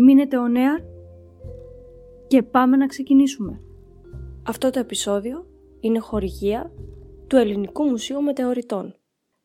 [0.00, 0.78] Μείνετε ο νέα
[2.26, 3.60] και πάμε να ξεκινήσουμε.
[4.46, 5.46] Αυτό το επεισόδιο
[5.80, 6.72] είναι χορηγία
[7.26, 8.94] του Ελληνικού Μουσείου Μετεωρητών.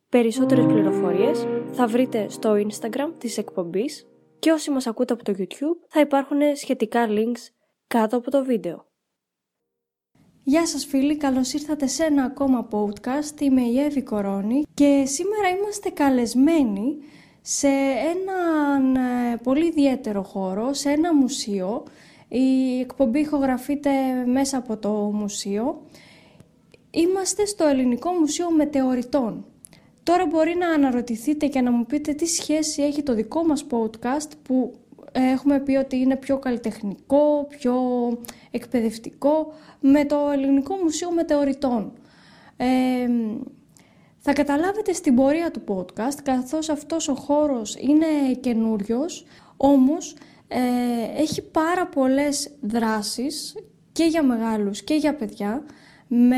[0.09, 4.08] Περισσότερες πληροφορίες θα βρείτε στο Instagram της εκπομπής
[4.39, 7.49] και όσοι μας ακούτε από το YouTube θα υπάρχουν σχετικά links
[7.88, 8.85] κάτω από το βίντεο.
[10.44, 13.41] Γεια σας φίλοι, καλώς ήρθατε σε ένα ακόμα podcast.
[13.41, 16.97] Είμαι η Εύη Κορώνη και σήμερα είμαστε καλεσμένοι
[17.45, 17.67] σε
[18.15, 21.83] έναν ε, πολύ ιδιαίτερο χώρο, σε ένα μουσείο.
[22.27, 23.89] Η εκπομπή ηχογραφείται
[24.25, 25.81] μέσα από το μουσείο.
[26.91, 29.45] Είμαστε στο Ελληνικό Μουσείο Μετεωρητών.
[30.03, 34.31] Τώρα μπορεί να αναρωτηθείτε και να μου πείτε τι σχέση έχει το δικό μας podcast
[34.44, 34.73] που
[35.11, 37.75] έχουμε πει ότι είναι πιο καλλιτεχνικό, πιο
[38.52, 41.94] εκπαιδευτικό με το Ελληνικό Μουσείο Μετεωρητών.
[42.58, 43.08] Ε,
[44.25, 49.25] θα καταλάβετε στην πορεία του podcast, καθώς αυτός ο χώρος είναι καινούριος,
[49.57, 50.15] όμως
[50.47, 50.59] ε,
[51.21, 53.55] έχει πάρα πολλές δράσεις
[53.91, 55.63] και για μεγάλους και για παιδιά,
[56.07, 56.38] με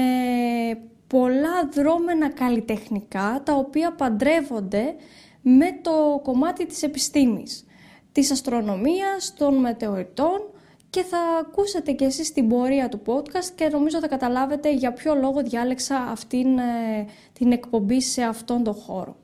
[1.08, 4.96] πολλά δρόμενα καλλιτεχνικά, τα οποία παντρεύονται
[5.42, 7.66] με το κομμάτι της επιστήμης,
[8.12, 10.50] της αστρονομίας, των μετεωρητών
[10.96, 15.16] και θα ακούσετε και εσείς την πορεία του podcast και νομίζω θα καταλάβετε για ποιο
[15.16, 19.16] λόγο διάλεξα αυτήν ε, την εκπομπή σε αυτόν τον χώρο.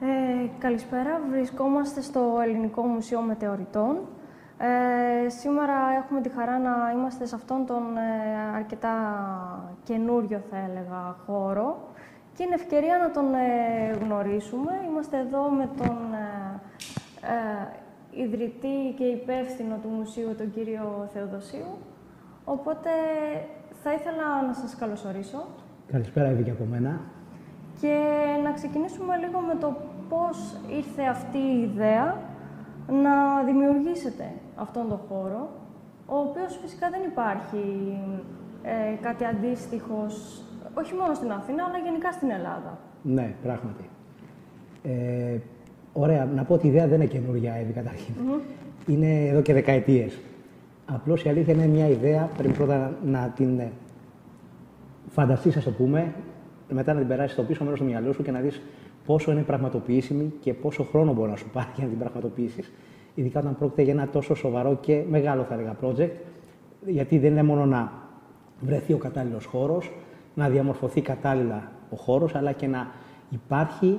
[0.00, 4.08] Ε, καλησπέρα, βρισκόμαστε στο Ελληνικό Μουσείο Μετεωρητών.
[4.58, 8.94] Ε, σήμερα έχουμε τη χαρά να είμαστε σε αυτόν τον ε, αρκετά
[9.84, 11.88] καινούριο, θα έλεγα, χώρο
[12.36, 13.24] και είναι ευκαιρία να τον
[14.02, 14.72] γνωρίσουμε.
[14.88, 15.96] Είμαστε εδώ με τον
[18.16, 21.72] ιδρυτή και υπεύθυνο του μουσείου, τον κύριο Θεοδοσίου.
[22.44, 22.90] Οπότε
[23.82, 25.46] θα ήθελα να σας καλωσορίσω.
[25.92, 27.00] Καλησπέρα, Εύη, και από μένα.
[27.80, 27.96] Και
[28.44, 29.76] να ξεκινήσουμε λίγο με το
[30.08, 32.18] πώς ήρθε αυτή η ιδέα
[32.88, 35.48] να δημιουργήσετε αυτόν τον χώρο,
[36.06, 37.98] ο οποίος φυσικά δεν υπάρχει
[38.62, 40.06] ε, κάτι αντίστοιχο,
[40.74, 42.78] όχι μόνο στην Αθήνα, αλλά γενικά στην Ελλάδα.
[43.02, 43.88] Ναι, πράγματι.
[44.82, 45.38] Ε,
[45.96, 48.14] Ωραία, να πω ότι η ιδέα δεν είναι καινούργια, Εύη, καταρχήν.
[48.86, 50.18] Είναι εδώ και δεκαετίες.
[50.86, 53.70] Απλώς η αλήθεια είναι μια ιδέα, πρέπει πρώτα να την ε,
[55.08, 56.12] φανταστείς, ας το πούμε,
[56.68, 58.62] μετά να την περάσεις στο πίσω μέρος του μυαλού σου και να δεις
[59.06, 62.72] πόσο είναι πραγματοποιήσιμη και πόσο χρόνο μπορεί να σου πάρει για να την πραγματοποιήσεις.
[63.14, 66.10] Ειδικά όταν πρόκειται για ένα τόσο σοβαρό και μεγάλο, θα έλεγα, project.
[66.86, 67.92] Γιατί δεν είναι μόνο να
[68.60, 69.92] βρεθεί ο κατάλληλος χώρος,
[70.34, 72.90] να διαμορφωθεί κατάλληλα ο χώρος, αλλά και να
[73.30, 73.98] υπάρχει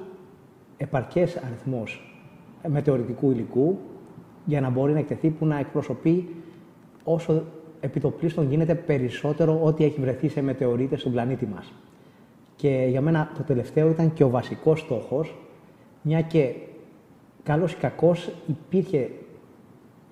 [0.77, 2.15] επαρκές αριθμός
[2.67, 3.77] μετεωρητικού υλικού
[4.45, 6.29] για να μπορεί να εκτεθεί που να εκπροσωπεί
[7.03, 7.43] όσο
[7.79, 11.73] επιτοπλίστων γίνεται περισσότερο ό,τι έχει βρεθεί σε μετεωρίτες στον πλανήτη μας.
[12.55, 15.35] Και για μένα το τελευταίο ήταν και ο βασικός στόχος,
[16.01, 16.55] μια και
[17.43, 19.09] καλός ή κακός υπήρχε,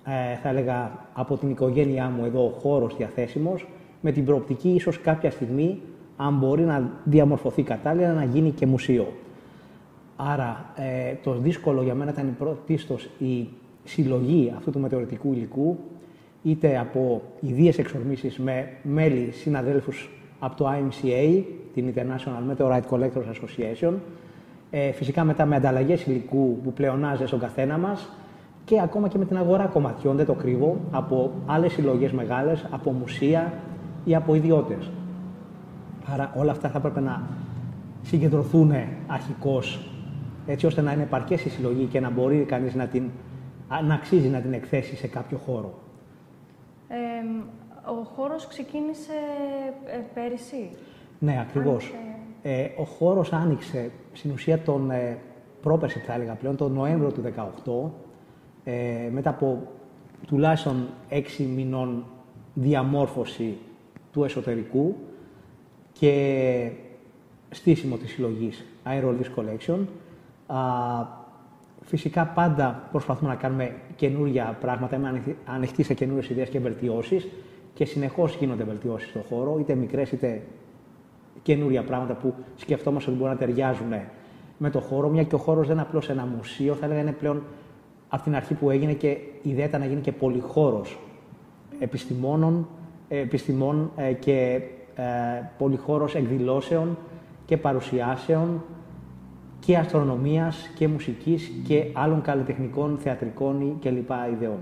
[0.04, 3.66] ε, θα έλεγα, από την οικογένειά μου εδώ ο χώρος διαθέσιμος,
[4.00, 5.80] με την προοπτική ίσως κάποια στιγμή,
[6.16, 9.12] αν μπορεί να διαμορφωθεί κατάλληλα, να γίνει και μουσείο.
[10.16, 13.48] Άρα ε, το δύσκολο για μένα ήταν πρωτίστως η
[13.84, 15.78] συλλογή αυτού του μετεωρητικού υλικού,
[16.42, 21.42] είτε από ιδίες εξορμήσεις με μέλη συναδέλφους από το IMCA,
[21.74, 23.92] την International Meteorite Collectors Association,
[24.70, 28.12] ε, φυσικά μετά με ανταλλαγές υλικού που πλεονάζε στον καθένα μας
[28.64, 32.90] και ακόμα και με την αγορά κομματιών, δεν το κρύβω, από άλλες συλλογές μεγάλες, από
[32.90, 33.52] μουσεία
[34.04, 34.90] ή από ιδιώτες.
[36.12, 37.22] Άρα όλα αυτά θα έπρεπε να
[38.02, 38.72] συγκεντρωθούν
[39.06, 39.93] αρχικώς
[40.46, 43.10] έτσι ώστε να είναι επαρκές η συλλογή και να μπορεί κανείς να, την,
[43.84, 45.78] να αξίζει να την εκθέσει σε κάποιο χώρο.
[46.88, 46.96] Ε,
[47.90, 49.12] ο χώρος ξεκίνησε
[49.86, 50.70] ε, πέρυσι;
[51.18, 51.94] Ναι, ακριβώς.
[52.42, 55.18] Ε, ο χώρος άνοιξε στην ουσία τον ε,
[55.62, 57.22] πρόπερση, θα έλεγα πλέον, τον Νοέμβριο του
[57.84, 57.90] 2018,
[58.64, 59.62] ε, μετά από
[60.26, 62.04] τουλάχιστον έξι μηνών
[62.54, 63.58] διαμόρφωση
[64.12, 64.96] του εσωτερικού
[65.92, 66.70] και
[67.50, 69.84] στήσιμο της συλλογής Aero Disc Collection, Α,
[71.80, 77.28] φυσικά πάντα προσπαθούμε να κάνουμε καινούργια πράγματα, είμαι ανοιχτή σε καινούριες ιδέες και βελτιώσεις
[77.74, 80.42] και συνεχώς γίνονται βελτιώσεις στον χώρο, είτε μικρές είτε
[81.42, 83.92] καινούρια πράγματα που σκεφτόμαστε ότι μπορούν να ταιριάζουν
[84.58, 87.12] με το χώρο, μια και ο χώρος δεν είναι απλώς ένα μουσείο, θα έλεγα είναι
[87.12, 87.42] πλέον
[88.08, 89.08] από την αρχή που έγινε και
[89.42, 90.98] η ιδέα ήταν να γίνει και πολυχώρος
[91.78, 92.68] επιστημόνων,
[93.08, 94.60] επιστημών ε, και
[94.94, 95.02] ε,
[95.58, 96.98] πολυχώρος εκδηλώσεων
[97.46, 98.62] και παρουσιάσεων
[99.66, 104.58] και αστρονομίας και μουσικής και άλλων καλλιτεχνικών, θεατρικών και λοιπά ιδεών.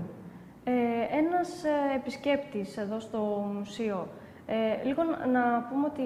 [0.63, 0.71] Ε,
[1.17, 3.19] ένας ε, επισκέπτης εδώ στο
[3.57, 4.07] μουσείο,
[4.45, 5.01] ε, λίγο
[5.33, 6.01] να πούμε ότι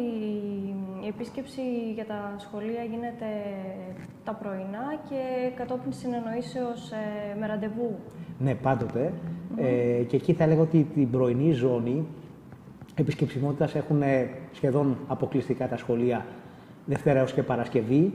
[1.05, 1.61] η επίσκεψη
[1.93, 3.25] για τα σχολεία γίνεται
[4.23, 7.95] τα πρωινά και κατόπιν συνεννοήσεως ε, με ραντεβού.
[8.39, 9.13] Ναι, πάντοτε.
[9.55, 12.07] Ε, και εκεί θα έλεγα ότι την πρωινή ζώνη
[12.95, 14.01] επισκεψιμότητας έχουν
[14.51, 16.25] σχεδόν αποκλειστικά τα σχολεία
[16.85, 18.13] Δευτέρα έως και Παρασκευή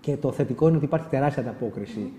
[0.00, 2.12] και το θετικό είναι ότι υπάρχει τεράστια ανταπόκριση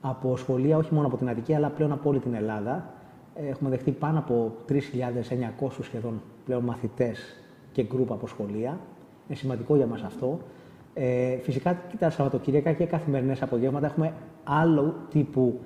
[0.00, 2.94] από σχολεία, όχι μόνο από την Αττική, αλλά πλέον από όλη την Ελλάδα.
[3.34, 7.36] Έχουμε δεχτεί πάνω από 3.900 σχεδόν πλέον μαθητές
[7.72, 8.78] και γκρουπ από σχολεία.
[9.28, 10.38] Είναι σημαντικό για μας αυτό.
[10.94, 14.12] Ε, φυσικά και τα Σαββατοκύριακα και καθημερινές απογεύματα έχουμε
[14.44, 15.60] άλλο τύπου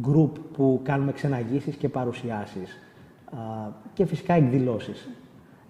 [0.00, 2.78] γκρουπ που κάνουμε ξεναγήσεις και παρουσιάσεις.
[3.92, 5.08] και φυσικά εκδηλώσεις.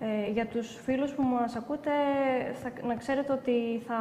[0.00, 1.90] Ε, για τους φίλους που μας ακούτε,
[2.62, 3.96] θα, να ξέρετε ότι θα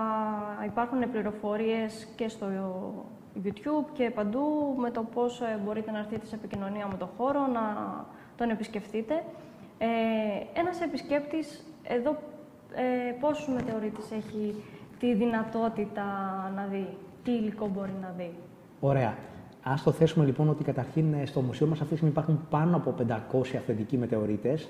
[0.66, 2.48] υπάρχουν πληροφορίες και στο
[3.44, 7.48] YouTube και παντού με το πώς ε, μπορείτε να έρθετε σε επικοινωνία με το χώρο,
[7.48, 7.62] να
[8.38, 9.24] τον επισκεφτείτε.
[9.78, 9.88] Ε,
[10.60, 12.18] ένας επισκέπτης εδώ
[12.76, 14.64] ε, πόσους μετεωρίτες έχει
[15.00, 16.04] τη δυνατότητα
[16.56, 16.88] να δει,
[17.24, 18.32] τι υλικό μπορεί να δει;
[18.80, 19.16] Ωραία.
[19.64, 22.76] Α το θέσουμε λοιπόν ότι καταρχήν ε, στο μουσείο μας αυτή τη στιγμή υπάρχουν πάνω
[22.76, 24.70] από 500 αυθεντικοί μετεωρίτες,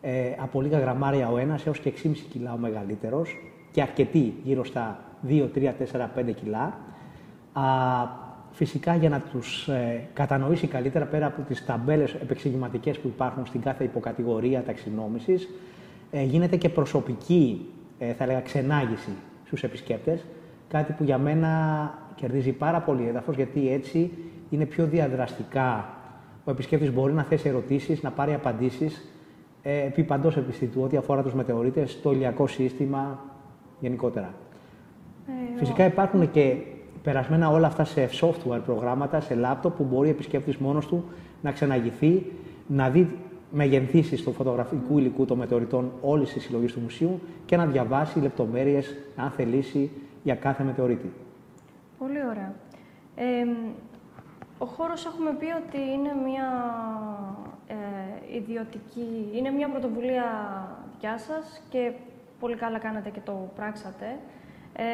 [0.00, 3.36] ε, από λίγα γραμμάρια ο ένας έως και 6,5 κιλά ο μεγαλύτερος
[3.70, 4.98] και αρκετοί, γύρω στα
[5.28, 6.78] 2, 3, 4, 5 κιλά.
[7.52, 7.62] Α,
[8.50, 13.60] φυσικά για να τους ε, κατανοήσει καλύτερα πέρα από τις ταμπέλες επεξηγηματικές που υπάρχουν στην
[13.60, 15.48] κάθε υποκατηγορία ταξινόμησης,
[16.10, 17.66] ε, γίνεται και προσωπική,
[17.98, 19.10] ε, θα έλεγα, ξενάγηση
[19.44, 20.24] στους επισκέπτες.
[20.68, 21.50] Κάτι που για μένα
[22.14, 24.10] κερδίζει πάρα πολύ έδαφος, γιατί έτσι
[24.50, 25.88] είναι πιο διαδραστικά.
[26.44, 29.02] Ο επισκέπτης μπορεί να θέσει ερωτήσεις, να πάρει απαντήσεις ε,
[29.62, 33.18] επί παντός επιστητού ό,τι αφορά τους μετεωρίτες, το ηλιακό σύστημα
[33.80, 34.34] γενικότερα.
[35.26, 36.56] Ε, Φυσικά υπάρχουν και
[37.02, 41.04] περασμένα όλα αυτά σε software προγράμματα, σε laptop που μπορεί ο επισκέπτης μόνος του
[41.42, 42.32] να ξεναγηθεί,
[42.66, 43.16] να δει
[43.50, 48.94] μεγενθήσεις του φωτογραφικού υλικού των μετεωρητών όλης της συλλογής του μουσείου και να διαβάσει λεπτομέρειες,
[49.16, 49.90] αν θελήσει,
[50.22, 51.12] για κάθε μετεωρίτη.
[51.98, 52.54] Πολύ ωραία.
[53.14, 53.44] Ε,
[54.58, 56.48] ο χώρος έχουμε πει ότι είναι μια
[57.68, 60.26] ε, ιδιωτική, είναι μια πρωτοβουλία
[60.92, 61.92] δικιά σας και
[62.40, 64.18] πολύ καλά κάνατε και το πράξατε.
[64.72, 64.84] Ε,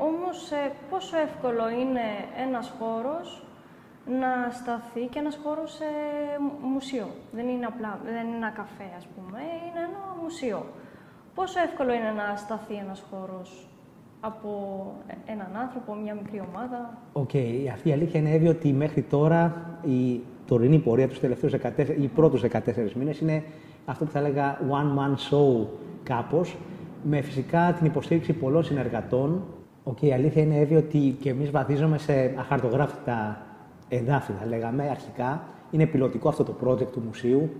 [0.00, 2.06] όμως, ε, πόσο εύκολο είναι
[2.46, 3.44] ένας χώρος
[4.06, 5.84] να σταθεί και ένας χώρος σε
[6.62, 10.66] μουσείο; Δεν είναι απλά, δεν είναι ένα καφέ, ας πούμε, είναι ένα μουσείο.
[11.34, 13.68] Πόσο εύκολο είναι να σταθεί ένας χώρος
[14.20, 14.50] από
[15.26, 17.30] έναν άνθρωπο, μια μικρή ομάδα; OK.
[17.32, 17.66] Okay.
[17.72, 21.58] Αυτή η αλήθεια είναι ότι μέχρι τώρα η τωρινή πορεία τους τελευταίους 14,
[22.00, 23.42] οι πρώτους 14 μήνες είναι
[23.84, 25.66] αυτό που θα έλεγα one man show
[26.02, 26.56] κάπως,
[27.02, 29.42] με φυσικά την υποστήριξη πολλών συνεργατών.
[29.84, 33.46] Okay, η αλήθεια είναι έβη ότι και εμείς βαθίζουμε σε αχαρτογράφητα
[33.88, 35.42] εδάφη, θα λέγαμε αρχικά.
[35.70, 37.50] Είναι πιλωτικό αυτό το project του μουσείου.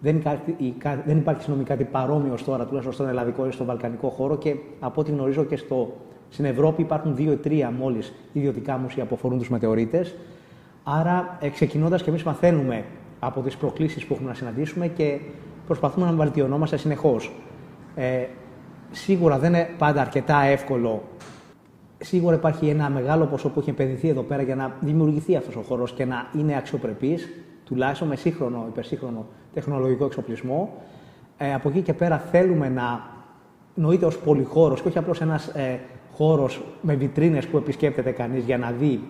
[0.00, 0.74] Δεν υπάρχει,
[1.06, 5.00] δεν υπάρχει συνομικά κάτι παρόμοιο τώρα, τουλάχιστον στον ελλαδικό ή στον βαλκανικό χώρο και από
[5.00, 5.92] ό,τι γνωρίζω και στο
[6.28, 10.14] στην Ευρώπη υπάρχουν δύο ή τρία μόλις ιδιωτικά μουσεία που αφορούν τους μετεωρίτες.
[10.90, 12.84] Άρα, ε, ξεκινώντας και εμείς μαθαίνουμε
[13.18, 15.20] από τις προκλήσεις που έχουμε να συναντήσουμε και
[15.66, 17.32] προσπαθούμε να βελτιωνόμαστε συνεχώς.
[17.94, 18.24] Ε,
[18.90, 21.02] σίγουρα δεν είναι πάντα αρκετά εύκολο.
[21.98, 25.60] Σίγουρα υπάρχει ένα μεγάλο ποσό που έχει επενδυθεί εδώ πέρα για να δημιουργηθεί αυτός ο
[25.60, 27.28] χώρος και να είναι αξιοπρεπής,
[27.64, 30.74] τουλάχιστον με σύγχρονο, υπερσύγχρονο τεχνολογικό εξοπλισμό.
[31.38, 33.10] Ε, από εκεί και πέρα θέλουμε να
[33.74, 35.80] νοείται ως πολυχώρος και όχι απλώς ένας ε,
[36.12, 39.00] χώρος με βιτρίνες που επισκέπτεται κανείς για να δει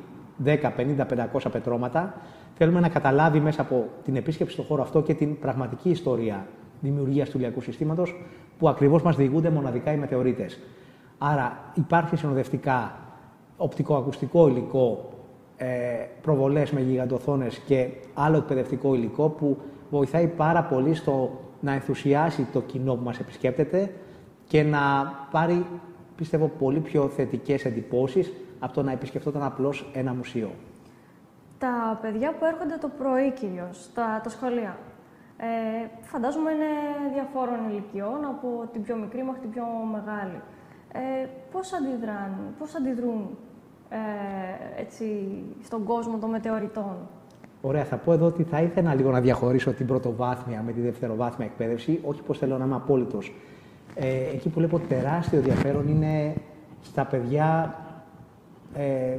[0.44, 2.14] 10, 50, 500 πετρώματα.
[2.54, 6.46] Θέλουμε να καταλάβει μέσα από την επίσκεψη στο χώρο αυτό και την πραγματική ιστορία
[6.80, 8.14] δημιουργίας του ηλιακού συστήματος,
[8.58, 10.58] που ακριβώς μας διηγούνται μοναδικά οι μετεωρίτες.
[11.18, 12.92] Άρα υπάρχει συνοδευτικά
[13.56, 15.08] οπτικοακουστικό υλικό,
[15.56, 15.66] ε,
[16.22, 19.56] προβολές με γιγαντοθόνες και άλλο εκπαιδευτικό υλικό που
[19.90, 21.30] βοηθάει πάρα πολύ στο
[21.60, 23.90] να ενθουσιάσει το κοινό που μας επισκέπτεται
[24.46, 24.78] και να
[25.30, 25.66] πάρει
[26.16, 30.50] πιστεύω, πολύ πιο θετικές εντυπώσεις από το να επισκεφτόταν απλώς ένα μουσείο.
[31.58, 34.78] Τα παιδιά που έρχονται το πρωί κυρίως, τα, τα σχολεία,
[35.36, 35.46] ε,
[36.02, 36.64] φαντάζομαι είναι
[37.12, 40.40] διαφόρων ηλικιών, από την πιο μικρή μέχρι την πιο μεγάλη.
[40.92, 43.38] Ε, πώς αντιδρούν, πώς αντιδρούν
[43.88, 45.06] ε, έτσι,
[45.64, 46.96] στον κόσμο των μετεωρητών.
[47.60, 51.46] Ωραία, θα πω εδώ ότι θα ήθελα λίγο να διαχωρίσω την πρωτοβάθμια με τη δευτεροβάθμια
[51.46, 53.32] εκπαίδευση, όχι πως θέλω να είμαι απόλυτος
[54.00, 56.34] ε, εκεί που βλέπω τεράστιο ενδιαφέρον είναι
[56.82, 57.76] στα παιδιά
[58.74, 59.16] ε,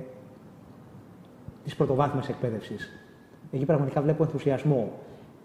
[1.64, 2.90] της πρωτοβάθμιας εκπαίδευσης.
[3.52, 4.92] Εκεί πραγματικά βλέπω ενθουσιασμό.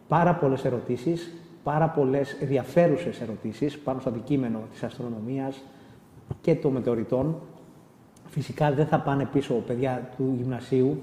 [0.09, 1.33] Πάρα πολλές ερωτήσεις,
[1.63, 5.63] πάρα πολλές ενδιαφέρουσες ερωτήσεις πάνω στο αντικείμενο της αστρονομίας
[6.41, 7.37] και των μετεωρητών.
[8.27, 11.03] Φυσικά δεν θα πάνε πίσω παιδιά του γυμνασίου.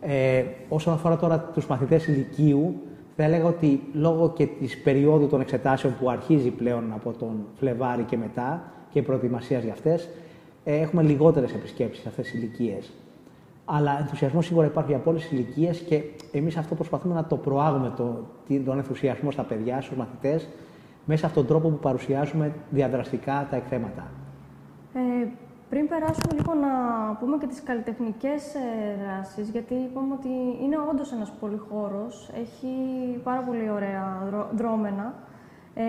[0.00, 2.74] Ε, όσον αφορά τώρα τους μαθητές ηλικίου,
[3.16, 8.02] θα έλεγα ότι λόγω και της περίοδου των εξετάσεων που αρχίζει πλέον από τον Φλεβάρι
[8.02, 10.08] και μετά και προετοιμασίας για αυτές, ε,
[10.72, 12.92] έχουμε λιγότερες επισκέψεις σε αυτές τις ηλικίες.
[13.64, 17.92] Αλλά ενθουσιασμός σίγουρα υπάρχει από όλες τις ηλικίες και εμείς αυτό προσπαθούμε να το προάγουμε
[17.96, 18.26] το,
[18.64, 20.48] τον ενθουσιασμό στα παιδιά, στους μαθητές,
[21.04, 24.06] μέσα από τον τρόπο που παρουσιάζουμε διαδραστικά τα εκθέματα.
[24.94, 25.26] Ε,
[25.68, 26.70] πριν περάσουμε λίγο να
[27.20, 28.58] πούμε και τις καλλιτεχνικές ε,
[29.02, 30.28] δράσεις, γιατί είπαμε ότι
[30.62, 32.68] είναι όντως ένας πολυχώρος, έχει
[33.22, 35.14] πάρα πολύ ωραία δρόμενα.
[35.74, 35.82] Ε,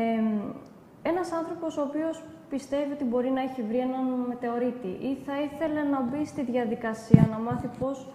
[1.01, 5.81] ένας άνθρωπος ο οποίος πιστεύει ότι μπορεί να έχει βρει έναν μετεωρίτη ή θα ήθελε
[5.93, 8.07] να μπει στη διαδικασία να μάθει πώς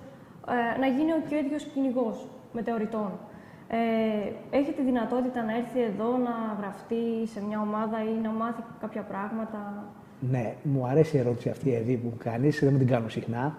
[0.49, 3.11] ε, να γίνει και ο ίδιος κυνηγός μετεωρητών.
[3.69, 8.63] Ε, έχει τη δυνατότητα να έρθει εδώ να γραφτεί σε μια ομάδα ή να μάθει
[8.81, 9.85] κάποια πράγματα;
[10.31, 13.57] Ναι, μου αρέσει η ερώτηση αυτή Εβή, που μου κάνεις, δεν μου την κάνω συχνά,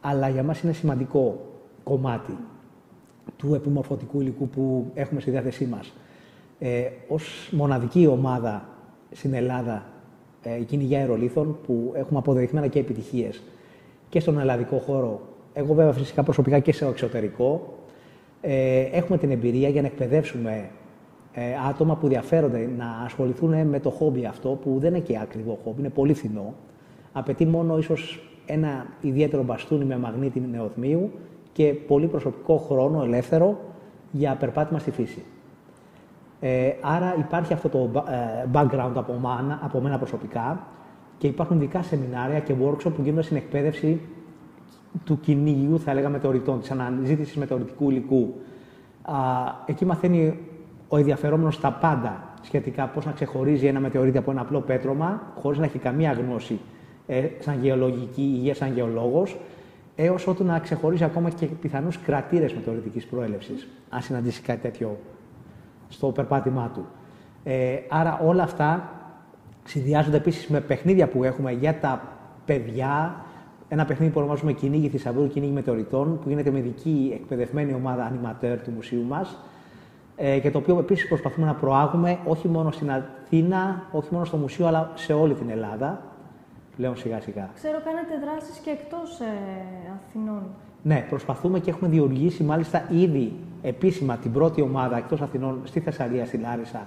[0.00, 1.40] αλλά για μας είναι σημαντικό
[1.84, 2.36] κομμάτι
[3.36, 5.92] του επιμορφωτικού υλικού που έχουμε στη διάθεσή μας.
[6.58, 8.68] Ε, ως μοναδική ομάδα
[9.10, 9.91] στην Ελλάδα ε,
[10.60, 13.42] η κυνηγιά αερολίθων που έχουμε αποδεδειγμένα και επιτυχίες
[14.08, 15.20] και στον ελλαδικό χώρο.
[15.52, 17.74] Εγώ, βέβαια, φυσικά προσωπικά και σε εξωτερικό.
[18.40, 20.70] Ε, έχουμε την εμπειρία για να εκπαιδεύσουμε
[21.32, 25.58] ε, άτομα που ενδιαφέρονται να ασχοληθούν με το χόμπι αυτό, που δεν είναι και ακριβό
[25.64, 26.54] χόμπι, είναι πολύ φθηνό.
[27.12, 31.10] Απαιτεί μόνο ίσως ένα ιδιαίτερο μπαστούνι με μαγνήτη νεοθμίου
[31.52, 33.58] και πολύ προσωπικό χρόνο ελεύθερο
[34.10, 35.24] για περπάτημα στη φύση.
[36.44, 40.66] Ε, άρα υπάρχει αυτό το ε, background από, μάνα, από μένα προσωπικά
[41.18, 44.00] και υπάρχουν ειδικά σεμινάρια και workshop που γίνονται στην εκπαίδευση
[45.04, 48.34] του κυνηγιού, θα έλεγα, μετεωρητών, της αναζήτησης μετεωρητικού υλικού.
[49.02, 49.14] Α,
[49.66, 50.38] εκεί μαθαίνει
[50.88, 55.58] ο ενδιαφερόμενος τα πάντα σχετικά πώς να ξεχωρίζει ένα μετεωρίτη από ένα απλό πέτρωμα, χωρίς
[55.58, 56.60] να έχει καμία γνώση
[57.06, 59.36] ε, σαν γεωλογική υγεία, σαν γεωλόγος,
[59.96, 64.98] έως ότου να ξεχωρίζει ακόμα και πιθανούς κρατήρες μετεωρητικής προέλευσης, αν συναντήσει κάτι τέτοιο
[65.92, 66.86] στο περπάτημά του.
[67.44, 68.90] Ε, άρα όλα αυτά
[69.64, 72.02] συνδυάζονται επίσης με παιχνίδια που έχουμε για τα
[72.44, 73.16] παιδιά.
[73.68, 78.62] Ένα παιχνίδι που ονομάζουμε Κυνήγι Θησαυρού, Κυνήγι Μετεωρητών, που γίνεται με ειδική εκπαιδευμένη ομάδα ανηματέρ
[78.62, 79.36] του μουσείου μας.
[80.16, 84.36] Ε, και το οποίο επίσης προσπαθούμε να προάγουμε όχι μόνο στην Αθήνα, όχι μόνο στο
[84.36, 86.02] μουσείο, αλλά σε όλη την Ελλάδα.
[86.76, 87.50] Πλέον σιγά σιγά.
[87.54, 89.24] Ξέρω, κάνετε δράσεις και εκτός ε,
[89.94, 90.42] Αθηνών.
[90.82, 96.26] Ναι, προσπαθούμε και έχουμε δημιουργήσει μάλιστα ήδη επίσημα την πρώτη ομάδα εκτός Αθηνών στη Θεσσαλία,
[96.26, 96.86] στη Λάρισα,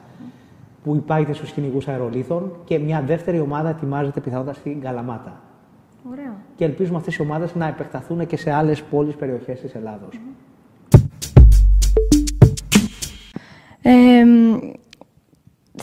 [0.83, 5.41] που υπάγεται στους κυνηγούς αερολίθων και μια δεύτερη ομάδα ετοιμάζεται πιθανότατα στην Καλαμάτα.
[6.11, 6.33] Ωραία.
[6.55, 10.19] Και ελπίζουμε αυτές οι ομάδες να επεκταθούν και σε άλλες πόλεις περιοχές της Ελλάδος.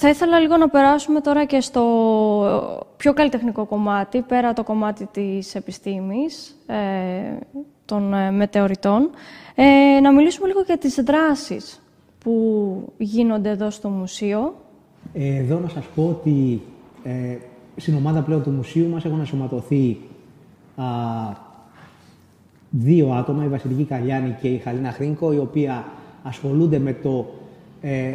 [0.02, 1.82] θα ήθελα λίγο να περάσουμε τώρα και στο
[2.96, 6.76] πιο καλλιτεχνικό κομμάτι, πέρα το κομμάτι της επιστήμης, ε,
[7.92, 9.10] των ε, μετεωρητών.
[9.54, 11.82] Ε, να μιλήσουμε λίγο για τις δράσεις
[12.18, 12.32] που
[12.96, 14.54] γίνονται εδώ στο μουσείο.
[15.12, 16.62] Ε, εδώ να σας πω ότι
[17.02, 17.36] ε,
[17.76, 19.98] στην ομάδα πλέον του μουσείου μας έχουν ενσωματωθεί
[20.76, 20.84] α,
[22.70, 25.84] δύο άτομα, η Βασιλική Καλιάνη και η Χαλίνα Χρήνκο, οι οποία
[26.22, 27.26] ασχολούνται με το
[27.80, 28.12] ε,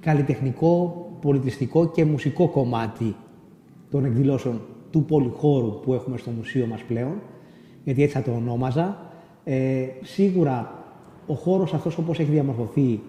[0.00, 3.14] καλλιτεχνικό, πολιτιστικό και μουσικό κομμάτι
[3.90, 4.60] των εκδηλώσεων
[4.90, 7.14] του πολυχώρου που έχουμε στο μουσείο μας πλέον
[7.86, 8.96] γιατί έτσι θα το ονόμαζα.
[9.44, 10.84] Ε, σίγουρα
[11.26, 13.00] ο χώρος αυτός όπως έχει διαμορφωθεί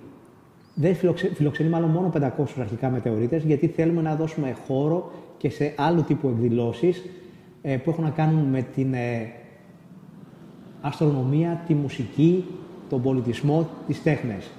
[0.73, 0.95] δεν
[1.33, 6.27] φιλοξενεί μάλλον μόνο 500 αρχικά μετεωρίτες, γιατί θέλουμε να δώσουμε χώρο και σε άλλου τύπου
[6.27, 7.03] εκδηλώσεις
[7.61, 9.31] ε, που έχουν να κάνουν με την ε,
[10.81, 12.45] αστρονομία, τη μουσική,
[12.89, 14.49] τον πολιτισμό, τις τέχνες.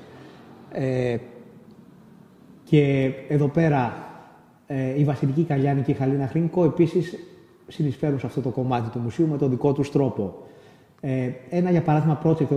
[0.73, 1.17] Ε,
[2.65, 4.09] και εδώ πέρα
[4.67, 7.19] ε, η Βασιλική Καλιάνη και η Χαλίνα Χρήνκο επίσης
[7.69, 10.43] συνεισφέρουν σε αυτό το κομμάτι του μουσείου με τον δικό τους τρόπο.
[11.01, 12.49] Ε, ένα για παράδειγμα project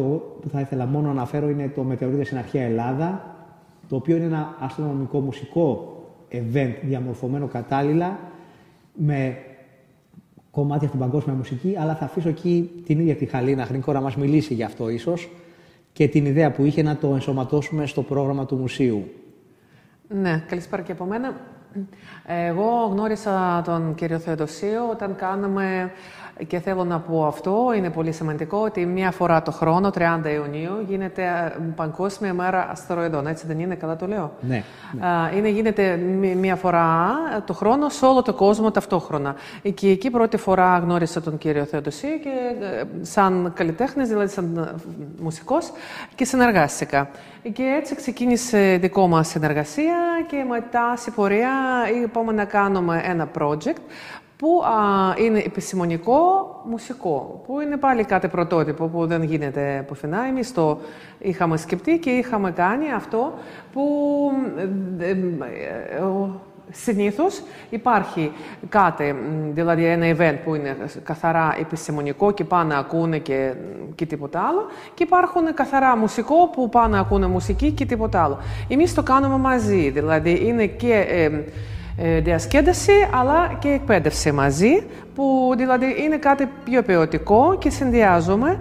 [0.41, 3.35] που θα ήθελα μόνο να αναφέρω είναι το Μετεωρίδες στην Αρχαία Ελλάδα,
[3.87, 5.95] το οποίο είναι ένα αστρονομικό μουσικό
[6.31, 8.19] event διαμορφωμένο κατάλληλα
[8.93, 9.37] με
[10.51, 14.15] κομμάτια στην παγκόσμια μουσική, αλλά θα αφήσω εκεί την ίδια τη Χαλίνα Χρυνκό να μας
[14.15, 15.29] μιλήσει γι' αυτό ίσως
[15.93, 19.03] και την ιδέα που είχε να το ενσωματώσουμε στο πρόγραμμα του μουσείου.
[20.07, 21.35] Ναι, καλησπέρα και από μένα.
[22.25, 25.91] Εγώ γνώρισα τον κύριο Θεοδοσίου όταν κάναμε
[26.47, 29.99] και θέλω να πω αυτό, είναι πολύ σημαντικό, ότι μία φορά το χρόνο, 30
[30.33, 33.27] Ιουνίου, γίνεται ε, Παγκόσμια Μέρα Αστεροειδών.
[33.27, 34.31] Έτσι δεν είναι, καλά το λέω.
[34.41, 34.63] Ναι.
[34.91, 35.37] ναι.
[35.37, 35.95] Είναι, γίνεται
[36.37, 37.09] μία φορά
[37.45, 39.35] το χρόνο σε όλο το κόσμο ταυτόχρονα.
[39.73, 42.29] Και εκεί πρώτη φορά γνώρισα τον κύριο Θεοδοσίου και
[42.65, 44.81] ε, σαν καλλιτέχνης, δηλαδή σαν ε,
[45.21, 45.71] μουσικός
[46.15, 47.09] και συνεργάστηκα.
[47.53, 49.95] Και έτσι ξεκίνησε δικό μας συνεργασία
[50.27, 51.51] και μετά σε πορεία
[52.03, 53.81] είπαμε να κάνουμε ένα project
[54.41, 56.17] που α, είναι επιστημονικό
[56.69, 60.25] μουσικό, που είναι πάλι κάτι πρωτότυπο που δεν γίνεται πουθενά.
[60.25, 60.79] Εμείς το
[61.19, 63.33] είχαμε σκεφτεί και είχαμε κάνει αυτό
[63.73, 63.81] που
[64.99, 65.15] ε, ε,
[66.71, 68.31] συνήθως υπάρχει
[68.69, 69.15] κάτι,
[69.53, 73.53] δηλαδή ένα event που είναι καθαρά επιστημονικό και πάνε να ακούνε και,
[73.95, 78.37] και τίποτα άλλο και υπάρχουν καθαρά μουσικό που πάνε να ακούνε μουσική και τίποτα άλλο.
[78.67, 81.05] Εμείς το κάνουμε μαζί, δηλαδή είναι και...
[81.09, 81.43] Ε, ε,
[82.21, 84.83] διασκέδαση αλλά και εκπαίδευση μαζί,
[85.15, 88.59] που δηλαδή είναι κάτι πιο ποιοτικό και συνδυάζουμε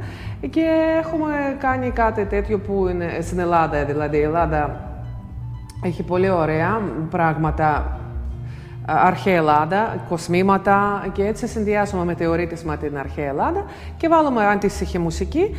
[0.50, 0.66] και
[0.98, 4.80] έχουμε κάνει κάτι τέτοιο που είναι στην Ελλάδα, δηλαδή η Ελλάδα
[5.84, 7.99] έχει πολύ ωραία πράγματα
[8.86, 13.64] αρχαία Ελλάδα, κοσμήματα και έτσι συνδυάζουμε μετεωρίτες με την αρχαία Ελλάδα
[13.96, 15.56] και βάλουμε αντίστοιχη μουσική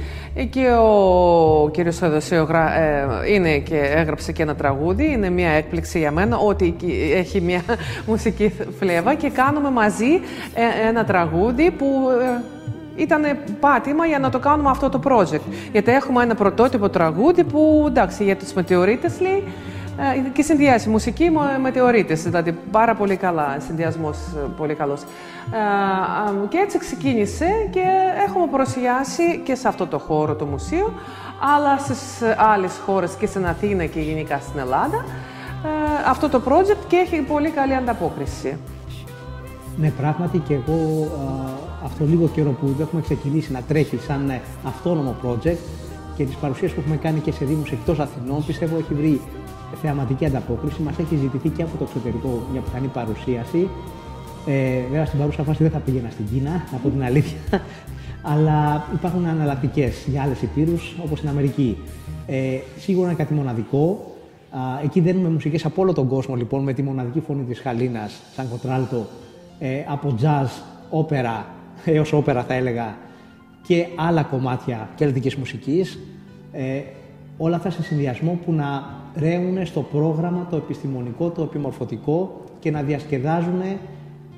[0.50, 6.12] και ο κύριος Θεοδοσίου ε, είναι και έγραψε και ένα τραγούδι, είναι μια έκπληξη για
[6.12, 6.76] μένα ότι
[7.14, 7.62] έχει μια
[8.08, 10.14] μουσική φλέβα και κάνουμε μαζί
[10.54, 11.86] ε, ένα τραγούδι που
[12.22, 12.42] ε,
[13.02, 13.24] ήταν
[13.60, 15.42] πάτημα για να το κάνουμε αυτό το project.
[15.72, 19.71] Γιατί έχουμε ένα πρωτότυπο τραγούδι που εντάξει για τους μετεωρίτες λέει ε,
[20.34, 25.02] και συνδυάσει μουσική με μετεωρίτες, δηλαδή πάρα πολύ καλά, συνδυασμός ε, πολύ καλός.
[25.02, 27.84] Ε, και έτσι ξεκίνησε και
[28.28, 30.94] έχουμε παρουσιάσει και σε αυτό το χώρο το μουσείο,
[31.56, 35.06] αλλά στις άλλες χώρες και στην Αθήνα και γενικά στην Ελλάδα,
[36.08, 38.58] αυτό το project και έχει πολύ καλή ανταπόκριση.
[39.78, 41.08] Ναι, πράγματι και εγώ
[41.84, 45.58] αυτό λίγο καιρό που έχουμε ξεκινήσει να τρέχει σαν αυτόνομο project
[46.16, 49.22] και τις παρουσίες που έχουμε κάνει και σε δήμους εκτός Αθηνών, πιστεύω έχει βρει
[49.82, 50.82] θεαματική ανταπόκριση.
[50.82, 53.70] Μας έχει ζητηθεί και από το εξωτερικό μια πιθανή παρουσίαση.
[54.46, 57.38] Ε, βέβαια, στην παρούσα φάση δεν θα πήγαινα στην Κίνα, να πω την αλήθεια.
[58.32, 61.78] Αλλά υπάρχουν αναλλακτικές για άλλες υπήρους, όπως στην Αμερική.
[62.26, 64.06] Ε, σίγουρα είναι κάτι μοναδικό.
[64.52, 68.20] Α, εκεί δένουμε μουσικές από όλο τον κόσμο, λοιπόν, με τη μοναδική φωνή της Χαλίνας,
[68.36, 69.08] σαν κοντράλτο,
[69.60, 70.48] ε, από jazz,
[70.90, 71.46] όπερα,
[71.86, 72.96] έως όπερα θα έλεγα,
[73.68, 76.00] και άλλα κομμάτια κελτικής μουσικής.
[76.52, 76.82] Ε,
[77.38, 82.82] όλα αυτά σε συνδυασμό που να ρέουν στο πρόγραμμα το επιστημονικό, το επιμορφωτικό και να
[82.82, 83.62] διασκεδάζουν,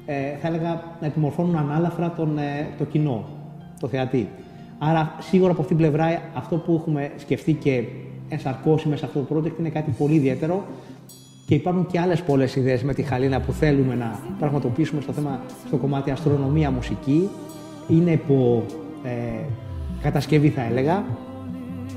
[0.05, 3.25] ε, θα έλεγα, να επιμορφώνουν ανάλαφρα τον, ε, το κοινό,
[3.79, 4.29] το θεατή.
[4.77, 7.83] Άρα, σίγουρα από αυτήν την πλευρά, αυτό που έχουμε σκεφτεί και
[8.29, 10.63] ενσαρκώσει μέσα σε αυτό το project είναι κάτι πολύ ιδιαίτερο
[11.45, 15.41] και υπάρχουν και άλλες πολλές ιδέες με τη Χαλίνα που θέλουμε να πραγματοποιήσουμε στο θέμα,
[15.67, 17.29] στο κομμάτι αστρονομία, μουσική.
[17.87, 18.63] Είναι υπό
[19.03, 19.09] ε,
[20.01, 21.03] κατασκευή θα έλεγα.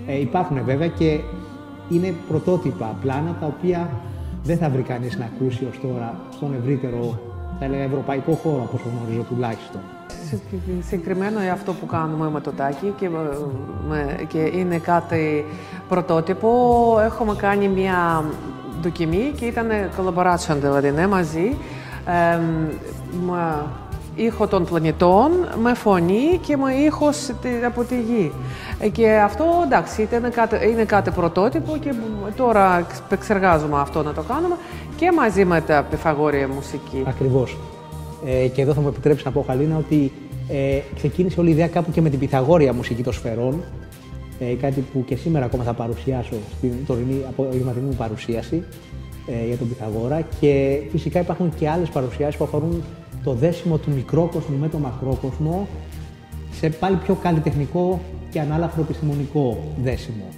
[0.06, 1.20] Ε, υπάρχουν βέβαια και
[1.88, 3.90] είναι πρωτότυπα πλάνα τα οποία
[4.44, 7.18] δεν θα βρει κανείς να ακούσει ως τώρα στον ευρύτερο,
[7.58, 9.80] θα έλεγα, ευρωπαϊκό χώρο, όπως το γνωρίζω τουλάχιστον.
[10.88, 13.08] Συγκεκριμένο είναι αυτό που κάνουμε με το τάκι και,
[14.28, 15.44] και είναι κάτι
[15.88, 16.50] πρωτότυπο.
[17.04, 18.24] Έχουμε κάνει μια
[18.82, 21.56] δοκιμή και ήταν collaboration δηλαδή, ναι, μαζί.
[22.06, 22.40] Ε,
[24.16, 25.30] ήχο των πλανητών
[25.62, 27.30] με φωνή και με ήχος
[27.66, 28.32] από τη γη.
[28.80, 31.94] Ε, και αυτό εντάξει, κάτι, είναι κάτι πρωτότυπο και
[32.36, 34.56] τώρα εξεργάζομαι αυτό να το κάνουμε
[34.96, 37.04] και μαζί με τα πιθαγόρια μουσική.
[37.06, 37.56] Ακριβώς.
[38.26, 40.12] Ε, και εδώ θα μου επιτρέψεις να πω, Χαλίνα, ότι
[40.48, 43.62] ε, ξεκίνησε όλη η ιδέα κάπου και με την πιθαγόρια μουσική των σφαιρών.
[44.38, 48.64] Ε, κάτι που και σήμερα ακόμα θα παρουσιάσω στην τωρινή απογευματινή μου παρουσίαση
[49.26, 50.26] ε, για τον Πιθαγόρα.
[50.40, 52.82] Και φυσικά υπάρχουν και άλλες παρουσιάσεις που αφορούν
[53.26, 55.68] το δέσιμο του μικρόκοσμου με το μακρόκοσμο
[56.50, 60.28] σε πάλι πιο καλλιτεχνικό και ανάλαφρο επιστημονικό δέσιμο.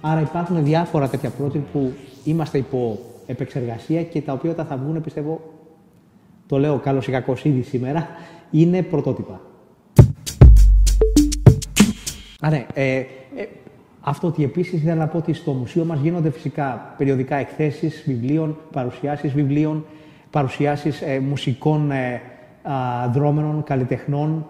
[0.00, 1.92] Άρα υπάρχουν διάφορα τέτοια project που
[2.24, 5.40] είμαστε υπό επεξεργασία και τα οποία όταν θα βγουν, πιστεύω,
[6.46, 8.08] το λέω καλώς ή κακώς ήδη σήμερα,
[8.50, 9.40] είναι πρωτότυπα.
[12.40, 13.06] Άρα, ε, ε,
[14.00, 18.56] αυτό ότι επίσης ήθελα να πω ότι στο μουσείο μας γίνονται φυσικά περιοδικά εκθέσεις βιβλίων,
[18.72, 19.84] παρουσιάσεις βιβλίων,
[20.30, 22.22] παρουσιάσεις ε, μουσικών ε,
[23.12, 24.46] δρόμενων, καλλιτεχνών,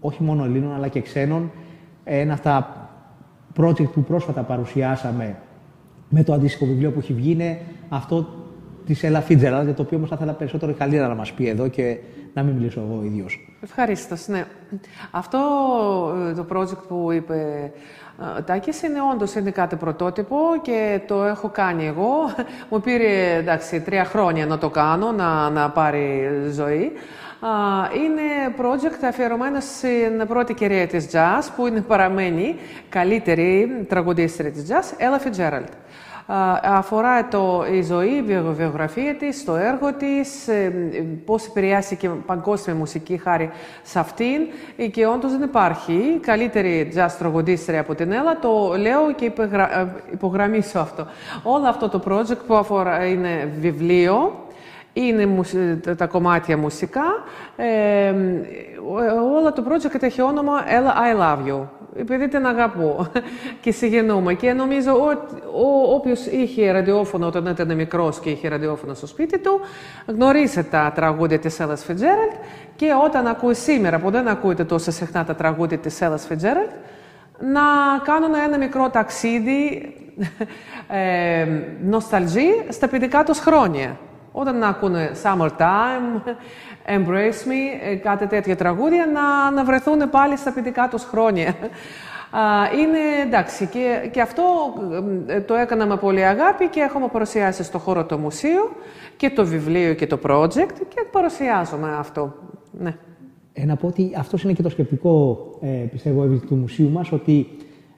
[0.00, 1.50] όχι μόνο Ελλήνων αλλά και ξένων.
[2.04, 2.88] Ένα από τα
[3.56, 5.36] project που πρόσφατα παρουσιάσαμε
[6.08, 7.58] με το αντίστοιχο βιβλίο που έχει βγει είναι
[7.88, 8.26] αυτό
[8.86, 11.48] της Ella Fitzgerald, για το οποίο όμως θα ήθελα περισσότερο η Χαλίνα να μας πει
[11.48, 11.98] εδώ και
[12.34, 13.56] να μην μιλήσω εγώ ίδιος.
[13.60, 14.44] Ευχαρίστως, ναι.
[15.10, 15.38] Αυτό
[16.30, 17.70] ε, το project που είπε
[18.38, 22.06] ε, Τάκης είναι όντως είναι κάτι πρωτότυπο και το έχω κάνει εγώ.
[22.70, 26.92] Μου πήρε εντάξει, τρία χρόνια να το κάνω, να, να πάρει ζωή.
[28.04, 32.56] Είναι project αφιερωμένο στην πρώτη κυρία της jazz, που είναι παραμένει
[32.88, 35.68] καλύτερη τραγουδίστρια της jazz, Ella Fitzgerald.
[36.62, 40.72] Αφορά το, η ζωή, η βιογραφία της, το έργο της, ε,
[41.24, 43.50] πώς επηρεάστηκε παγκόσμια μουσική χάρη
[43.82, 44.40] σε αυτήν
[44.90, 48.38] και όντως δεν υπάρχει καλύτερη jazz τραγουδίστρια από την Έλλα.
[48.38, 51.06] Το λέω και ε, υπογραμμίσω αυτό.
[51.42, 54.46] Όλο αυτό το project που αφορά είναι βιβλίο,
[55.06, 57.04] είναι τα κομμάτια μουσικά.
[57.56, 58.14] Ε,
[59.38, 61.66] όλο το project έχει όνομα Ella I Love You
[61.98, 63.06] επειδή την αγαπώ
[63.62, 64.34] και συγγενούμε.
[64.34, 65.34] Και νομίζω ότι
[65.94, 69.60] όποιος είχε ραδιόφωνο όταν ήταν μικρός και είχε ραδιόφωνο στο σπίτι του,
[70.06, 72.32] γνωρίζει τα τραγούδια της Έλλα Φιτζέραλτ
[72.76, 76.70] και όταν ακούει σήμερα, που δεν ακούτε τόσο συχνά τα τραγούδια της Έλλα Φιτζέραλτ,
[77.38, 77.60] να
[78.04, 79.94] κάνουν ένα μικρό ταξίδι
[80.88, 81.46] ε,
[81.82, 83.98] νοσταλγή στα παιδικά τους χρόνια.
[84.32, 86.28] Όταν να ακούνε Summertime,
[86.86, 91.54] Embrace Me, ε, κάτι τέτοια τραγούδια, να, να βρεθούν πάλι στα παιδικά τους χρόνια.
[92.80, 94.42] Είναι εντάξει και, και αυτό
[95.26, 98.70] ε, το έκανα με πολύ αγάπη και έχουμε παρουσιάσει στο χώρο το μουσείο
[99.16, 102.34] και το βιβλίο και το project και παρουσιάζουμε αυτό.
[102.78, 102.96] Ναι.
[103.52, 107.46] Ε, να πω ότι αυτός είναι και το σκεπτικό, ε, πιστεύω, του μουσείου μας, ότι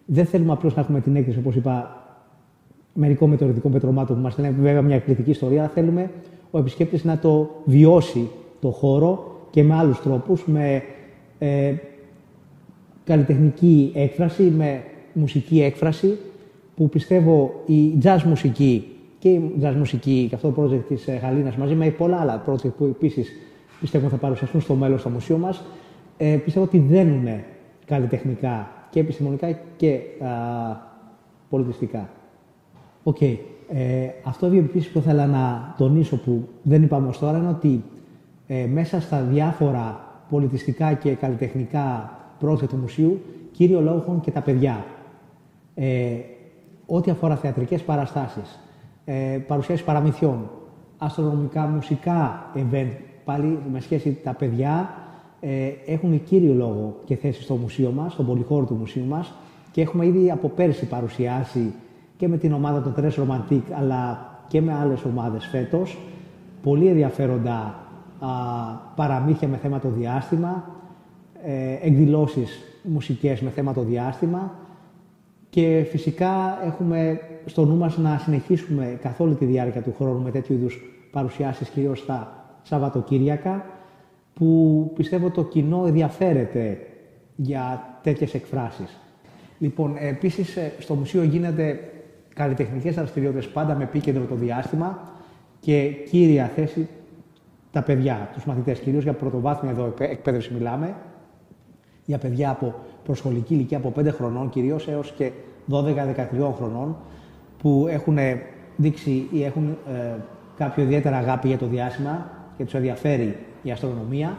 [0.05, 1.99] δεν θέλουμε απλώς να έχουμε την έκθεση, όπως είπα,
[2.94, 6.11] μερικό μετεωρητικό πετρωμάτων που μας λένε βέβαια μια εκπληκτική ιστορία, θέλουμε
[6.50, 8.29] ο επισκέπτης να το βιώσει
[8.61, 10.83] το χώρο και με άλλους τρόπους, με
[11.38, 11.74] ε,
[13.05, 16.18] καλλιτεχνική έκφραση, με μουσική έκφραση,
[16.76, 18.87] που πιστεύω η jazz μουσική
[19.18, 22.44] και η jazz μουσική και αυτό το project της ε, Χαλίνας μαζί με πολλά άλλα
[22.46, 23.29] project που επίσης
[23.81, 25.62] πιστεύω θα παρουσιαστούν στο μέλλον στο μουσείο μας,
[26.16, 27.26] ε, πιστεύω ότι δένουν
[27.85, 30.29] καλλιτεχνικά και επιστημονικά και α,
[31.48, 32.09] πολιτιστικά.
[33.03, 33.16] OK.
[33.20, 33.36] Okay.
[33.72, 37.84] Ε, αυτό επίσης που ήθελα να τονίσω που δεν είπαμε ως τώρα είναι ότι
[38.46, 43.20] ε, μέσα στα διάφορα πολιτιστικά και καλλιτεχνικά project του μουσείου,
[43.52, 44.84] κύριο λόγο έχουν και τα παιδιά.
[45.74, 46.16] Ε,
[46.86, 48.58] ό,τι αφορά θεατρικές παραστάσεις,
[49.04, 50.50] ε, παρουσιάσεις παραμυθιών,
[50.98, 52.90] αστρονομικά, μουσικά event,
[53.24, 54.90] πάλι με σχέση τα παιδιά,
[55.40, 59.34] ε, έχουν κύριο λόγο και θέση στο μουσείο μας, στον πολυχώρο του μουσείου μας
[59.72, 61.72] και έχουμε ήδη από πέρσι παρουσιάσει
[62.20, 65.98] και με την ομάδα των Τρες Ρομαντίκ, αλλά και με άλλες ομάδες φέτος,
[66.62, 67.78] πολύ ενδιαφέροντα
[68.20, 68.28] α,
[68.96, 70.64] παραμύθια με θέμα το διάστημα,
[71.42, 74.52] ε, εκδηλώσεις μουσικές με θέμα το διάστημα
[75.50, 80.30] και φυσικά έχουμε στο νου μας να συνεχίσουμε καθ' όλη τη διάρκεια του χρόνου με
[80.30, 80.80] τέτοιου είδους
[81.11, 83.64] παρουσιάσεις, κυρίως στα Σαββατοκύριακα,
[84.35, 86.78] που πιστεύω το κοινό ενδιαφέρεται
[87.37, 88.98] για τέτοιες εκφράσεις.
[89.59, 91.80] Λοιπόν, επίσης στο μουσείο γίνεται
[92.35, 94.99] καλλιτεχνικές δραστηριότητες πάντα με επίκεντρο το διάστημα
[95.61, 96.88] και κύρια θέση
[97.73, 100.95] τα παιδιά, τους μαθητές, κυρίως για πρωτοβάθμια εδώ εκπαίδευση μιλάμε,
[102.05, 105.31] για παιδιά από προσχολική ηλικία από 5 χρονών κυρίως έως και
[105.71, 106.97] 12-13 χρονών
[107.59, 108.19] που έχουν
[108.77, 110.16] δείξει ή έχουν ε,
[110.57, 114.37] κάποιο ιδιαίτερα αγάπη για το διάστημα και τους ενδιαφέρει η αστρονομία.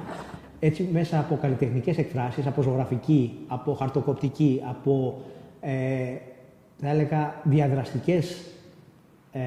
[0.59, 5.21] Έτσι μέσα από καλλιτεχνικές εκφράσεις, από ζωγραφική, από χαρτοκοπτική, από
[5.61, 5.71] ε,
[6.81, 8.45] θα έλεγα διαδραστικές
[9.31, 9.41] ε,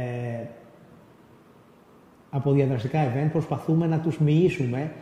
[2.30, 4.92] από διαδραστικά event προσπαθούμε να τους μοιήσουμε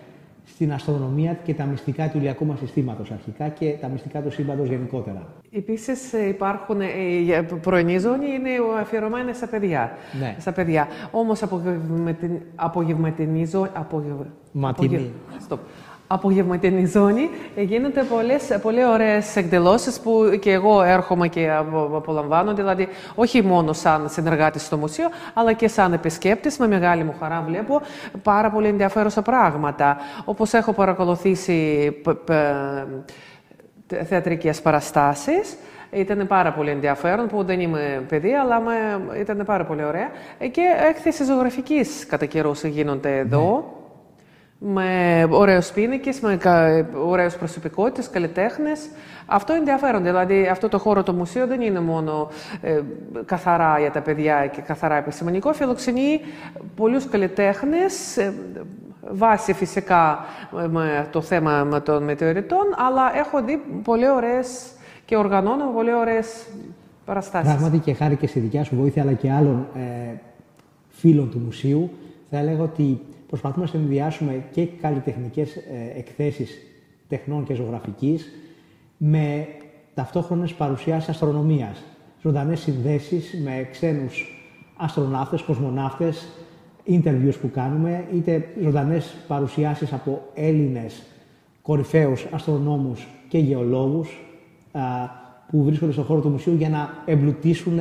[0.44, 4.68] στην αστρονομία και τα μυστικά του ηλιακού μας συστήματος αρχικά και τα μυστικά του σύμπαντος
[4.68, 5.26] γενικότερα.
[5.52, 9.96] Επίσης ε, υπάρχουν, ε, η πρωινή ζώνη είναι αφιερωμένη στα παιδιά.
[10.20, 10.36] Ναι.
[10.38, 10.88] Στα παιδιά.
[11.10, 11.42] Όμως
[12.54, 13.68] απογευματινή ζώνη...
[14.52, 15.10] Ματινή
[16.12, 21.50] απογευματινή ζώνη γίνονται πολλές, πολύ ωραίες εκδηλώσεις που και εγώ έρχομαι και
[21.94, 27.14] απολαμβάνω, δηλαδή όχι μόνο σαν συνεργάτης στο μουσείο, αλλά και σαν επισκέπτης, με μεγάλη μου
[27.20, 27.80] χαρά βλέπω
[28.22, 29.96] πάρα πολύ ενδιαφέρουσα πράγματα.
[30.24, 31.90] Όπως έχω παρακολουθήσει
[34.04, 35.56] θεατρικές παραστάσεις,
[35.90, 38.72] ήταν πάρα πολύ ενδιαφέρον, που δεν είμαι παιδί, αλλά με,
[39.20, 40.08] ήταν πάρα πολύ ωραία.
[40.50, 43.80] Και έκθεση ζωγραφικής κατά καιρούς γίνονται εδώ.
[44.62, 46.38] Ναι με ωραίους πίνακες, με
[47.06, 48.88] ωραίες προσωπικότητες, καλλιτέχνες.
[49.26, 50.02] Αυτό είναι ενδιαφέρον.
[50.02, 52.28] Δηλαδή, αυτό το χώρο το μουσείο δεν είναι μόνο
[52.60, 52.80] ε,
[53.24, 55.52] καθαρά για τα παιδιά και καθαρά επιστημονικό.
[55.52, 56.20] Φιλοξενεί
[56.76, 58.34] πολλούς καλλιτέχνες, ε,
[59.10, 60.24] βάσει φυσικά
[60.70, 64.70] με το θέμα των μετεωρητών, αλλά έχω δει πολύ ωραίες
[65.04, 66.46] και οργανώνω πολύ ωραίες
[67.04, 67.52] παραστάσεις.
[67.52, 70.14] Πράγματι και χάρη και στη δικιά σου βοήθεια, αλλά και άλλων ε,
[70.88, 71.90] φίλων του μουσείου.
[72.30, 73.00] Θα έλεγα ότι
[73.32, 75.62] προσπαθούμε να συνδυάσουμε και καλλιτεχνικές ε,
[75.98, 76.58] εκθέσεις
[77.08, 78.32] τεχνών και ζωγραφικής
[78.96, 79.46] με
[79.94, 81.82] ταυτόχρονες παρουσιάσεις αστρονομίας.
[82.22, 84.44] Ζωντανές συνδέσεις με ξένους
[84.76, 86.28] αστροναύτες, κοσμοναύτες,
[86.86, 91.02] interviews που κάνουμε, είτε ζωντανές παρουσιάσεις από Έλληνες
[91.62, 94.20] κορυφαίους αστρονόμους και γεωλόγους
[95.50, 97.80] που βρίσκονται στον χώρο του μουσείου για να εμπλουτίσουν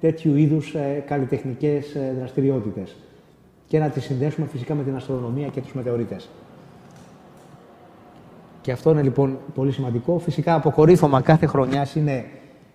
[0.00, 2.96] τέτοιου είδους ε, καλλιτεχνικές ε, δραστηριότητες
[3.68, 6.28] και να τις συνδέσουμε φυσικά με την αστρονομία και τους μετεωρίτες.
[8.60, 10.18] Και αυτό είναι λοιπόν πολύ σημαντικό.
[10.18, 12.24] Φυσικά αποκορύφωμα κάθε χρονιάς είναι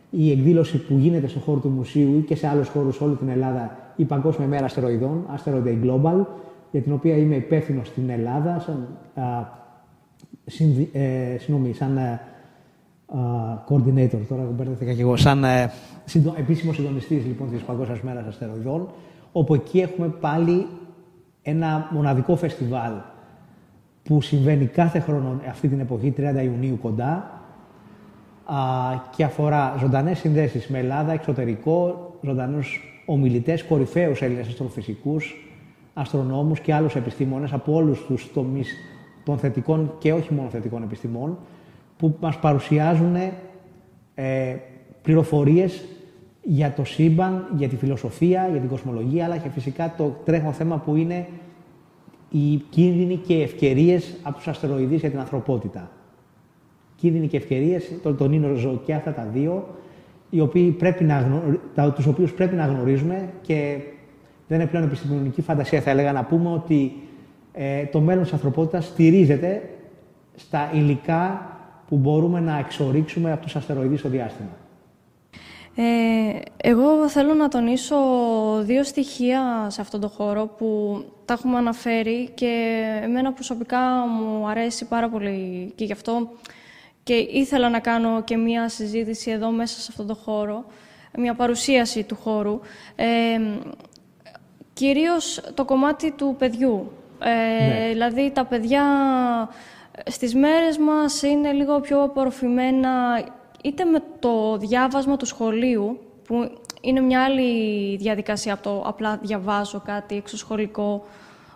[0.09, 3.29] η εκδήλωση που γίνεται στον χώρο του μουσείου ή και σε άλλους χώρους όλη την
[3.29, 6.25] Ελλάδα η Παγκόσμια Μέρα Αστεροειδών, Asteroid Day Global,
[6.71, 8.87] για την οποία είμαι υπεύθυνο στην Ελλάδα, σαν,
[9.23, 9.43] α,
[10.45, 12.19] συνδυ, ε, συγνώμη, σαν α,
[13.69, 15.71] coordinator, τώρα μπέρδευτηκα και εγώ, σαν ε,
[16.05, 18.87] συντο, επίσημος συντονιστής λοιπόν, της Παγκόσμιας Μέρας Αστεροειδών,
[19.31, 20.67] όπου εκεί έχουμε πάλι
[21.43, 22.93] ένα μοναδικό φεστιβάλ
[24.03, 27.41] που συμβαίνει κάθε χρόνο αυτή την εποχή, 30 Ιουνίου κοντά,
[28.45, 28.57] α,
[29.15, 35.35] και αφορά ζωντανές συνδέσεις με Ελλάδα, εξωτερικό, ζωντανούς ομιλητές, κορυφαίους Έλληνες αστροφυσικούς,
[35.93, 38.75] αστρονόμους και άλλους επιστήμονες από όλους τους τομείς
[39.23, 41.37] των θετικών και όχι μόνο θετικών επιστημών,
[41.97, 43.15] που μας παρουσιάζουν
[44.15, 44.55] ε,
[45.01, 45.83] πληροφορίες
[46.43, 50.77] για το σύμπαν, για τη φιλοσοφία, για την κοσμολογία, αλλά και φυσικά το τρέχον θέμα
[50.77, 51.27] που είναι
[52.29, 55.91] οι κίνδυνοι και οι ευκαιρίες από τους αστεροειδείς για την ανθρωπότητα.
[56.95, 59.67] Κίνδυνοι και ευκαιρίες, τον τονίζω και αυτά τα δύο,
[60.29, 61.91] οι οποίοι πρέπει να γνω...
[61.91, 63.77] τους οποίους πρέπει να γνωρίζουμε και
[64.47, 66.93] δεν είναι πλέον επιστημονική φαντασία, θα έλεγα, να πούμε ότι
[67.53, 69.69] ε, το μέλλον της ανθρωπότητας στηρίζεται
[70.35, 71.51] στα υλικά
[71.87, 74.49] που μπορούμε να εξορίξουμε από τους αστεροειδείς στο διάστημα.
[75.75, 77.97] Ε, εγώ θέλω να τονίσω
[78.61, 84.85] δύο στοιχεία σε αυτόν τον χώρο που τα έχουμε αναφέρει και εμένα προσωπικά μου αρέσει
[84.85, 86.29] πάρα πολύ και γι' αυτό
[87.03, 90.65] και ήθελα να κάνω και μία συζήτηση εδώ μέσα σε αυτόν τον χώρο,
[91.17, 92.59] μία παρουσίαση του χώρου.
[92.95, 93.39] Ε,
[94.73, 96.91] κυρίως το κομμάτι του παιδιού.
[97.19, 97.87] Ε, ναι.
[97.87, 98.83] Δηλαδή τα παιδιά
[100.05, 103.23] στις μέρες μας είναι λίγο πιο απορροφημένα
[103.63, 109.81] είτε με το διάβασμα του σχολείου, που είναι μια άλλη διαδικασία από το απλά διαβάζω
[109.85, 111.05] κάτι εξωσχολικό,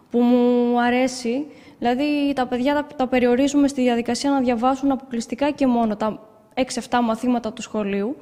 [0.10, 1.46] που μου αρέσει,
[1.80, 6.20] Δηλαδή, τα παιδιά τα, τα περιορίζουμε στη διαδικασία να διαβάσουν αποκλειστικά και μόνο τα
[6.90, 8.18] 6-7 μαθήματα του σχολείου.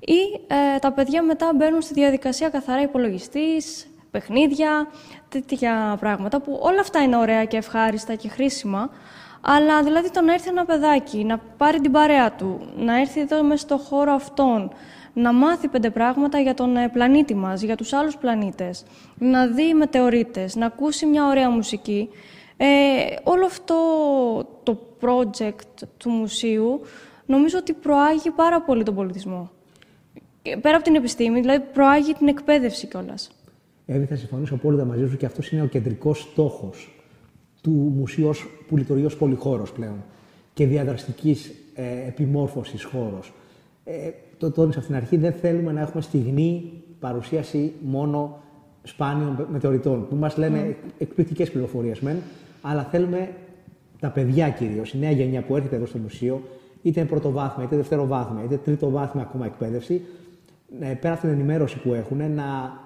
[0.00, 4.86] Ή ε, τα παιδιά μετά μπαίνουν στη διαδικασία καθαρά υπολογιστής, παιχνίδια,
[5.28, 8.90] τέτοια πράγματα που όλα αυτά είναι ωραία και ευχάριστα και χρήσιμα,
[9.40, 13.42] αλλά δηλαδή το να έρθει ένα παιδάκι, να πάρει την παρέα του, να έρθει εδώ
[13.42, 14.70] μέσα στο χώρο αυτόν,
[15.12, 18.84] να μάθει πέντε πράγματα για τον ε, πλανήτη μας, για τους άλλους πλανήτες,
[19.18, 22.08] να δει μετεωρίτες, να ακούσει μια ωραία μουσική,
[22.56, 22.66] ε,
[23.22, 23.76] όλο αυτό
[24.62, 26.80] το project του μουσείου
[27.26, 29.50] νομίζω ότι προάγει πάρα πολύ τον πολιτισμό.
[30.60, 33.30] Πέρα από την επιστήμη, δηλαδή προάγει την εκπαίδευση κιόλας.
[33.86, 36.99] Εύη, θα συμφωνήσω απόλυτα μαζί σου και αυτός είναι ο κεντρικός στόχος
[37.62, 38.30] του μουσείου
[38.68, 40.04] που λειτουργεί ως πολυχώρος πλέον
[40.54, 43.32] και διαδραστικής ε, επιμόρφωσης χώρος.
[43.84, 48.38] Ε, το τόνισα από την αρχή, δεν θέλουμε να έχουμε στιγμή παρουσίαση μόνο
[48.82, 50.90] σπάνιων μετεωρητών, που μας λένε mm.
[50.98, 52.16] εκπληκτικές πληροφορίες μεν,
[52.62, 53.30] αλλά θέλουμε
[54.00, 56.42] τα παιδιά κυρίως, η νέα γενιά που έρχεται εδώ στο μουσείο,
[56.82, 60.02] είτε είναι πρωτοβάθμια, είτε δευτεροβάθμια, είτε τρίτοβάθμια ακόμα εκπαίδευση,
[60.80, 62.78] ε, πέρα από την ενημέρωση που έχουν, να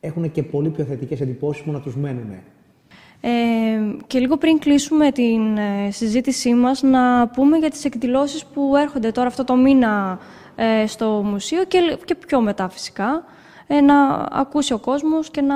[0.00, 2.30] έχουν και πολύ πιο θετικές εντυπώσεις που να τους μένουν.
[3.20, 3.30] Ε,
[4.06, 9.10] και λίγο πριν κλείσουμε την ε, συζήτησή μας, να πούμε για τις εκδηλώσεις που έρχονται
[9.10, 10.18] τώρα αυτό το μήνα
[10.56, 13.24] ε, στο μουσείο και, και πιο μετά φυσικά,
[13.66, 15.54] ε, να ακούσει ο κόσμος και να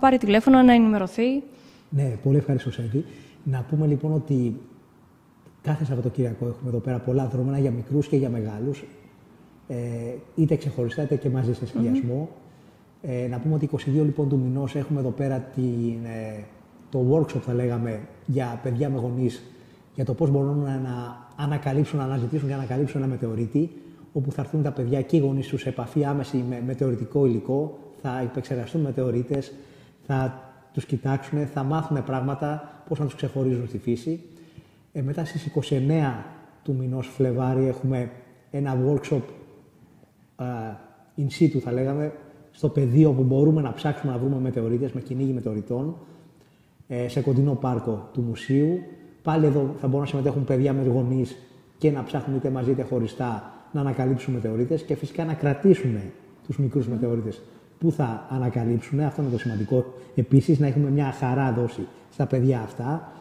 [0.00, 1.42] πάρει τηλέφωνο, να ενημερωθεί.
[1.88, 3.04] Ναι, πολύ ευχαριστώ, Σέβη.
[3.44, 4.60] Να πούμε λοιπόν ότι
[5.62, 8.84] κάθε Σαββατοκύριακο έχουμε εδώ πέρα πολλά δρόμενα για μικρούς και για μεγάλους.
[9.68, 9.76] Ε,
[10.34, 12.28] είτε ξεχωριστά είτε και μαζί σε συνδυασμό.
[13.02, 16.44] Ε, να πούμε ότι 22 λοιπόν του μηνός έχουμε εδώ πέρα την, ε,
[16.94, 19.42] το workshop, θα λέγαμε, για παιδιά με γονείς
[19.94, 23.70] για το πώς μπορούν να, να ανακαλύψουν, να αναζητήσουν και να ανακαλύψουν ένα μετεωρίτη,
[24.12, 27.78] όπου θα έρθουν τα παιδιά και οι γονείς τους σε επαφή άμεση με μετεωρητικό υλικό,
[28.02, 29.52] θα υπεξεργαστούν μετεωρίτες,
[30.06, 34.20] θα τους κοιτάξουν, θα μάθουν πράγματα, πώς να τους ξεχωρίζουν στη φύση.
[34.92, 36.24] Ε, μετά στις 29
[36.62, 38.10] του μηνός Φλεβάρι έχουμε
[38.50, 39.22] ένα workshop
[40.38, 40.44] uh,
[41.16, 42.12] in situ, θα λέγαμε,
[42.50, 46.13] στο πεδίο που μπορούμε να ψάξουμε να βρούμε μετεωρίτες με κυνήγι μετεωρητών, ε,
[47.06, 48.78] σε κοντινό πάρκο του μουσείου.
[49.22, 51.36] Πάλι εδώ θα μπορούν να συμμετέχουν παιδιά με γονείς
[51.78, 55.96] και να ψάχνουν είτε μαζί είτε χωριστά να ανακαλύψουν μετεωρίτες και φυσικά να κρατήσουν
[56.46, 57.42] τους μικρούς μετεωρίτες
[57.84, 59.00] πού θα ανακαλύψουν.
[59.00, 59.84] Αυτό είναι το σημαντικό.
[60.14, 63.12] Επίσης, να έχουμε μια χαρά δόση στα παιδιά αυτά.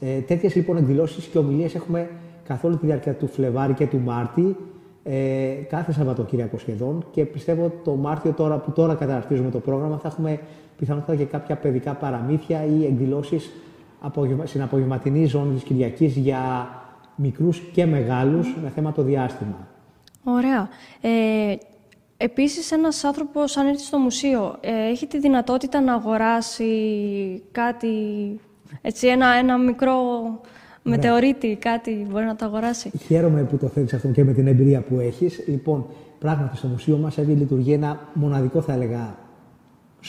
[0.00, 2.08] Ε, Τέτοιες λοιπόν εκδηλώσεις και ομιλίες έχουμε
[2.44, 4.56] καθ' όλη τη διάρκεια του Φλεβάρι και του Μάρτη,
[5.02, 7.04] ε, κάθε Σαββατοκύριακο σχεδόν.
[7.10, 10.40] Και πιστεύω το Μάρτιο, τώρα που τώρα καταρτίζουμε το πρόγραμμα, θα έχουμε
[10.80, 13.50] πιθανότατα και κάποια παιδικά παραμύθια ή εκδηλώσεις
[14.44, 16.68] στην απογευματινή ζώνης της Κυριακής για
[17.14, 19.68] μικρούς και μεγάλους με θέμα το διάστημα.
[20.24, 20.68] Ωραία.
[21.00, 21.56] Ε,
[22.16, 26.72] επίσης, ένας άνθρωπος, αν έρθει στο μουσείο, ε, έχει τη δυνατότητα να αγοράσει
[27.52, 27.88] κάτι,
[28.82, 29.96] έτσι, ένα, ένα μικρό
[30.82, 34.80] μετεωρίτη, κάτι μπορεί να το αγοράσει; Χαίρομαι που το θέλεις αυτό και με την εμπειρία
[34.80, 35.44] που έχεις.
[35.46, 35.86] Λοιπόν,
[36.18, 39.16] πράγματι στο μουσείο μας έχει λειτουργεί ένα μοναδικό, θα έλεγα,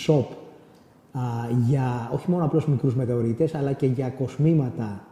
[0.07, 0.40] shop α,
[1.67, 5.07] για όχι μόνο απλώς μικρούς μετεωρίτες, αλλά και για κοσμήματα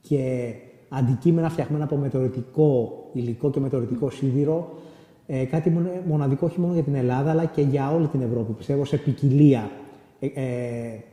[0.00, 0.54] και
[0.88, 4.78] αντικείμενα φτιαγμένα από μετεωρητικό υλικό και μετεωρητικό σίδηρο.
[5.26, 5.72] Ε, κάτι
[6.06, 8.52] μοναδικό όχι μόνο για την Ελλάδα, αλλά και για όλη την Ευρώπη.
[8.52, 9.70] Πιστεύω σε ποικιλία
[10.18, 11.04] ε, ε,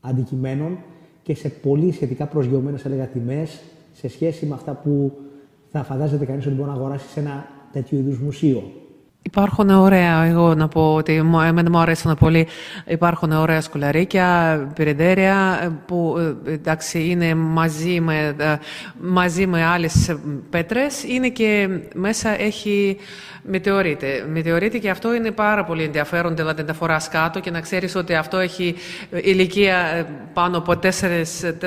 [0.00, 0.78] αντικειμένων
[1.22, 3.62] και σε πολύ σχετικά προσγειωμένες έλεγα τιμές
[3.92, 5.12] σε σχέση με αυτά που
[5.68, 8.62] θα φαντάζεται κανείς ότι μπορεί να αγοράσει σε ένα τέτοιο είδους μουσείο.
[9.22, 12.46] Υπάρχουν ωραία, εγώ να πω ότι εμένα μου αρέσουν πολύ.
[12.86, 18.36] Υπάρχουν ωραία σκουλαρίκια, πυρεντέρια που εντάξει είναι μαζί με,
[19.00, 20.16] μαζί με άλλες
[20.50, 21.04] πέτρες.
[21.04, 22.96] Είναι και μέσα έχει
[23.42, 24.26] μετεωρίτε.
[24.32, 28.14] Μετεωρίτε και αυτό είναι πάρα πολύ ενδιαφέρον, δηλαδή να φοράς κάτω και να ξέρεις ότι
[28.14, 28.74] αυτό έχει
[29.10, 30.86] ηλικία πάνω από 4,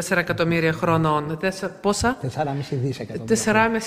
[0.09, 1.39] 4 εκατομμύρια χρονών.
[1.81, 2.27] Πόσα; 4,5
[2.69, 3.35] δις εκατομμύρια.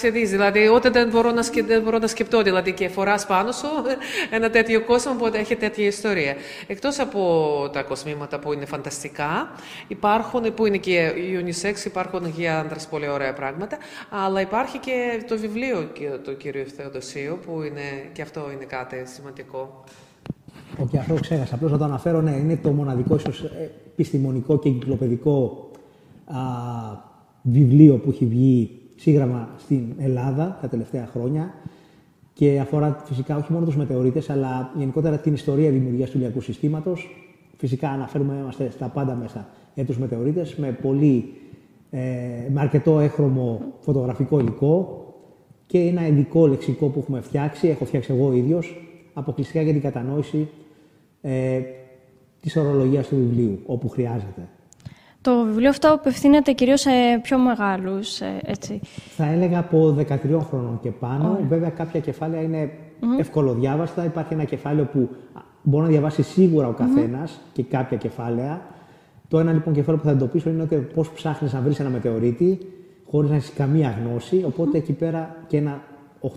[0.02, 3.26] 4,5 δις, δηλαδή όταν δεν μπορώ να, σκε, δεν μπορώ να σκεφτώ, δηλαδή και φοράς
[3.26, 3.68] πάνω σου
[4.30, 6.34] ένα τέτοιο κόσμο που έχει τέτοια ιστορία.
[6.66, 7.20] Εκτός από
[7.72, 9.50] τα κοσμήματα που είναι φανταστικά,
[9.88, 13.76] υπάρχουν, που είναι και unisex, υπάρχουν για άντρες πολύ ωραία πράγματα,
[14.10, 15.88] αλλά υπάρχει και το βιβλίο
[16.24, 19.84] του κύριου Θεοδοσίου, που είναι, και αυτό είναι κάτι σημαντικό.
[20.78, 21.54] Όχι, αυτό ξέχασα.
[21.54, 23.44] Απλώς να το αναφέρω, ναι, είναι το μοναδικό ίσως
[23.92, 25.70] επιστημονικό και εγκυκλοπαιδικό
[26.24, 26.36] α,
[27.42, 31.54] βιβλίο που έχει βγει σύγγραμμα στην Ελλάδα τα τελευταία χρόνια
[32.38, 37.16] και αφορά φυσικά όχι μόνο τους μετεωρίτες, αλλά γενικότερα την ιστορία δημιουργίας του ηλιακού συστήματος.
[37.56, 41.32] Φυσικά αναφέρουμε είμαστε στα πάντα μέσα για τους μετεωρίτες με, πολύ,
[41.90, 42.00] ε,
[42.50, 45.04] με αρκετό έχρωμο φωτογραφικό υλικό
[45.66, 50.48] και ένα ειδικό λεξικό που έχουμε φτιάξει, έχω φτιάξει εγώ ίδιος, αποκλειστικά για την κατανόηση
[51.20, 51.60] ε,
[52.40, 54.48] της ορολογίας του βιβλίου, όπου χρειάζεται.
[55.26, 56.90] Το βιβλίο αυτό απευθύνεται κυρίως σε
[57.22, 58.80] πιο μεγάλους, ε, έτσι.
[59.16, 61.38] Θα έλεγα από 13 χρόνων και πάνω.
[61.48, 63.20] Βέβαια κάποια κεφάλαια είναι mm-hmm.
[63.20, 64.04] ευκολοδιάβαστα.
[64.04, 65.08] Υπάρχει ένα κεφάλαιο που
[65.62, 68.60] μπορεί να διαβάσει σίγουρα ο καθένας και κάποια κεφάλαια.
[69.28, 72.58] Το ένα λοιπόν κεφάλαιο που θα εντοπίσω είναι ότι πώς ψάχνεις να βρεις ένα μετεωρίτη
[73.10, 74.42] χωρίς να έχεις καμία γνώση.
[74.46, 75.80] Οπότε εκεί πέρα και ένα
[76.20, 76.28] 8-10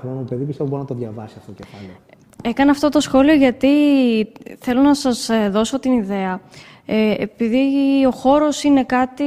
[0.00, 1.96] χρόνων παιδί πιστεύω μπορεί να το διαβάσει αυτό το κεφάλαιο.
[2.42, 3.68] Έκανα αυτό το σχόλιο γιατί
[4.58, 6.40] θέλω να σας ε, δώσω την ιδέα
[6.90, 7.58] ε, επειδή
[8.06, 9.24] ο χώρος είναι κάτι,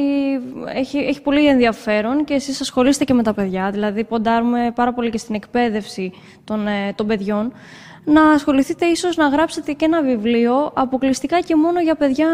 [0.75, 5.09] έχει, έχει πολύ ενδιαφέρον και εσείς ασχολείστε και με τα παιδιά, δηλαδή ποντάρουμε πάρα πολύ
[5.09, 6.11] και στην εκπαίδευση
[6.43, 7.51] των, ε, των παιδιών,
[8.05, 12.27] να ασχοληθείτε ίσως να γράψετε και ένα βιβλίο αποκλειστικά και μόνο για παιδιά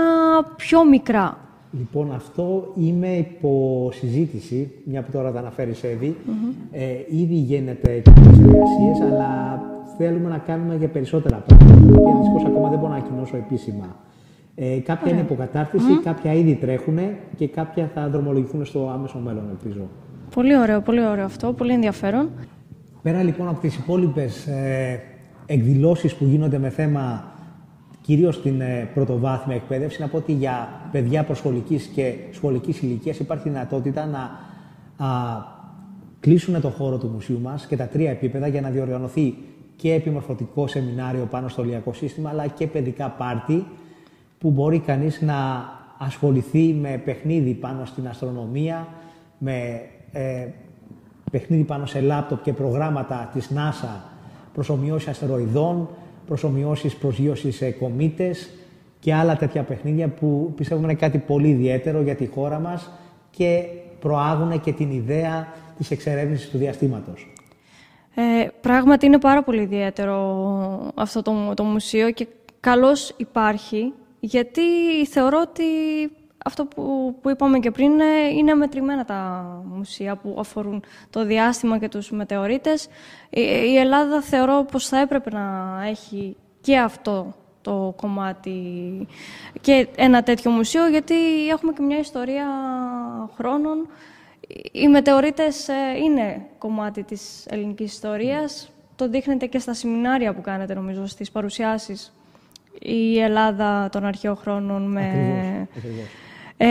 [0.55, 1.37] πιο μικρά.
[1.71, 6.17] Λοιπόν, αυτό είμαι υπό συζήτηση, μια που τώρα τα αναφέρει Εύη.
[6.71, 9.61] ε, ήδη γίνεται και εργασίες, αλλά
[9.97, 14.05] θέλουμε να κάνουμε για περισσότερα πράγματα, και δυστυχώς ακόμα δεν μπορώ να ανακοινώσω επίσημα.
[14.59, 16.99] Ε, κάποια είναι υποκατάρτιση, κάποια ήδη τρέχουν
[17.35, 19.87] και κάποια θα δρομολογηθούν στο άμεσο μέλλον, ελπίζω.
[20.33, 22.29] Πολύ ωραίο, πολύ ωραίο αυτό, πολύ ενδιαφέρον.
[23.01, 25.01] Πέρα λοιπόν από τις υπόλοιπες ε,
[25.45, 27.31] εκδηλώσεις που γίνονται με θέμα
[28.01, 33.49] κυρίως στην ε, πρωτοβάθμια εκπαίδευση, να πω ότι για παιδιά προσχολικής και σχολικής ηλικίας υπάρχει
[33.49, 34.19] δυνατότητα να
[35.05, 35.09] α,
[36.19, 39.37] κλείσουν το χώρο του μουσείου μας και τα τρία επίπεδα για να διοργανωθεί
[39.75, 43.65] και επιμορφωτικό σεμινάριο πάνω στο λιακό σύστημα, αλλά και παιδικά πάρτι,
[44.37, 48.87] που μπορεί κανείς να ασχοληθεί με παιχνίδι πάνω στην αστρονομία,
[49.37, 50.47] με ε,
[51.31, 54.01] παιχνίδι πάνω σε λάπτοπ και προγράμματα της NASA,
[54.53, 55.89] προσωμιώσεις αστεροειδών,
[56.27, 58.49] προσωμιώσεις προσγείωσης σε κομήτες
[58.99, 62.91] και άλλα τέτοια παιχνίδια που πιστεύουμε είναι κάτι πολύ ιδιαίτερο για τη χώρα μας
[63.31, 63.63] και
[63.99, 65.47] προάγουν και την ιδέα
[65.77, 67.27] της εξερεύνησης του διαστήματος.
[68.15, 72.27] Ε, πράγματι είναι πάρα πολύ ιδιαίτερο αυτό το, το μουσείο και
[72.59, 74.61] καλώς υπάρχει γιατί
[75.05, 75.63] θεωρώ ότι
[76.45, 77.99] αυτό που, που είπαμε και πριν
[78.35, 82.87] είναι μετρημένα τα μουσεία που αφορούν το διάστημα και τους μετεωρίτες.
[83.29, 88.61] Η, Ελλάδα θεωρώ πως θα έπρεπε να έχει και αυτό το κομμάτι
[89.61, 92.47] και ένα τέτοιο μουσείο, γιατί έχουμε και μια ιστορία
[93.35, 93.87] χρόνων.
[94.71, 95.73] Οι μετεωρίτες ε,
[96.03, 102.16] είναι κομμάτι της ελληνικής ιστορίας, το δείχνετε και στα σεμινάρια που κάνετε, νομίζω, στις παρουσιάσεις.
[102.79, 105.67] Η Ελλάδα των αρχαίων χρόνων με...
[106.57, 106.67] Ε,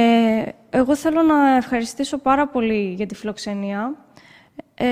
[0.71, 3.95] εγώ θέλω να ευχαριστήσω πάρα πολύ για τη φιλοξενία.
[4.75, 4.87] Ε,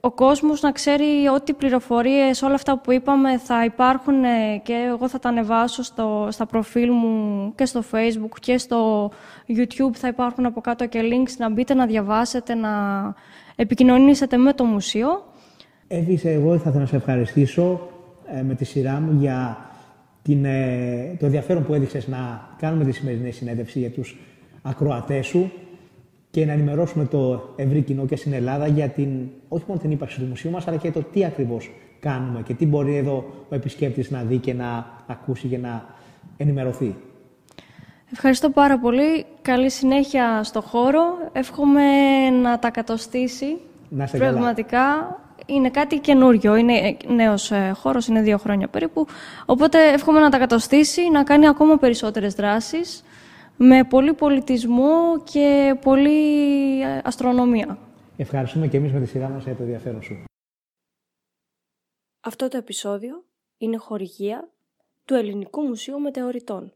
[0.00, 5.08] ο κόσμος να ξέρει ότι πληροφορίες, όλα αυτά που είπαμε θα υπάρχουν ε, και εγώ
[5.08, 9.10] θα τα ανεβάσω στο, στα προφίλ μου και στο facebook και στο
[9.48, 12.70] youtube θα υπάρχουν από κάτω και links να μπείτε να διαβάσετε, να
[13.56, 15.08] επικοινωνήσετε με το μουσείο.
[15.88, 17.88] Εύης, εγώ θα ήθελα να σε ευχαριστήσω
[18.26, 19.56] ε, με τη σειρά μου για
[20.28, 24.16] την, ε, το ενδιαφέρον που έδειξες να κάνουμε τη σημερινή συνέντευξη για τους
[24.62, 25.52] ακροατές σου
[26.30, 29.08] και να ενημερώσουμε το ευρύ κοινό και στην Ελλάδα για την,
[29.48, 31.70] όχι μόνο την ύπαρξη του μουσείου μας, αλλά και το τι ακριβώς
[32.00, 35.84] κάνουμε και τι μπορεί εδώ ο επισκέπτης να δει και να ακούσει και να
[36.36, 36.94] ενημερωθεί.
[38.12, 39.24] Ευχαριστώ πάρα πολύ.
[39.42, 41.02] Καλή συνέχεια στο χώρο.
[41.32, 41.82] Εύχομαι
[42.42, 43.56] να τα κατοστήσει.
[43.88, 45.16] Να Πραγματικά
[45.48, 46.56] είναι κάτι καινούριο.
[46.56, 49.06] Είναι νέος ε, χώρος, είναι δύο χρόνια περίπου.
[49.46, 53.04] Οπότε εύχομαι να τα κατοστήσει, να κάνει ακόμα περισσότερες δράσεις
[53.56, 57.78] με πολύ πολιτισμό και πολύ ε, αστρονομία.
[58.16, 60.24] Ευχαριστούμε και εμείς με τη σειρά μας για το ενδιαφέρον σου.
[62.20, 63.24] Αυτό το επεισόδιο
[63.58, 64.48] είναι χορηγία
[65.04, 66.72] του Ελληνικού Μουσείου Μετεωρητών.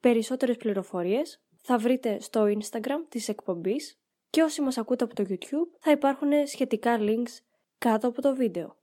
[0.00, 3.98] Περισσότερες πληροφορίες θα βρείτε στο Instagram της εκπομπής
[4.30, 7.45] και όσοι μας ακούτε από το YouTube θα υπάρχουν σχετικά links
[7.78, 8.76] κάτω από το βίντεο.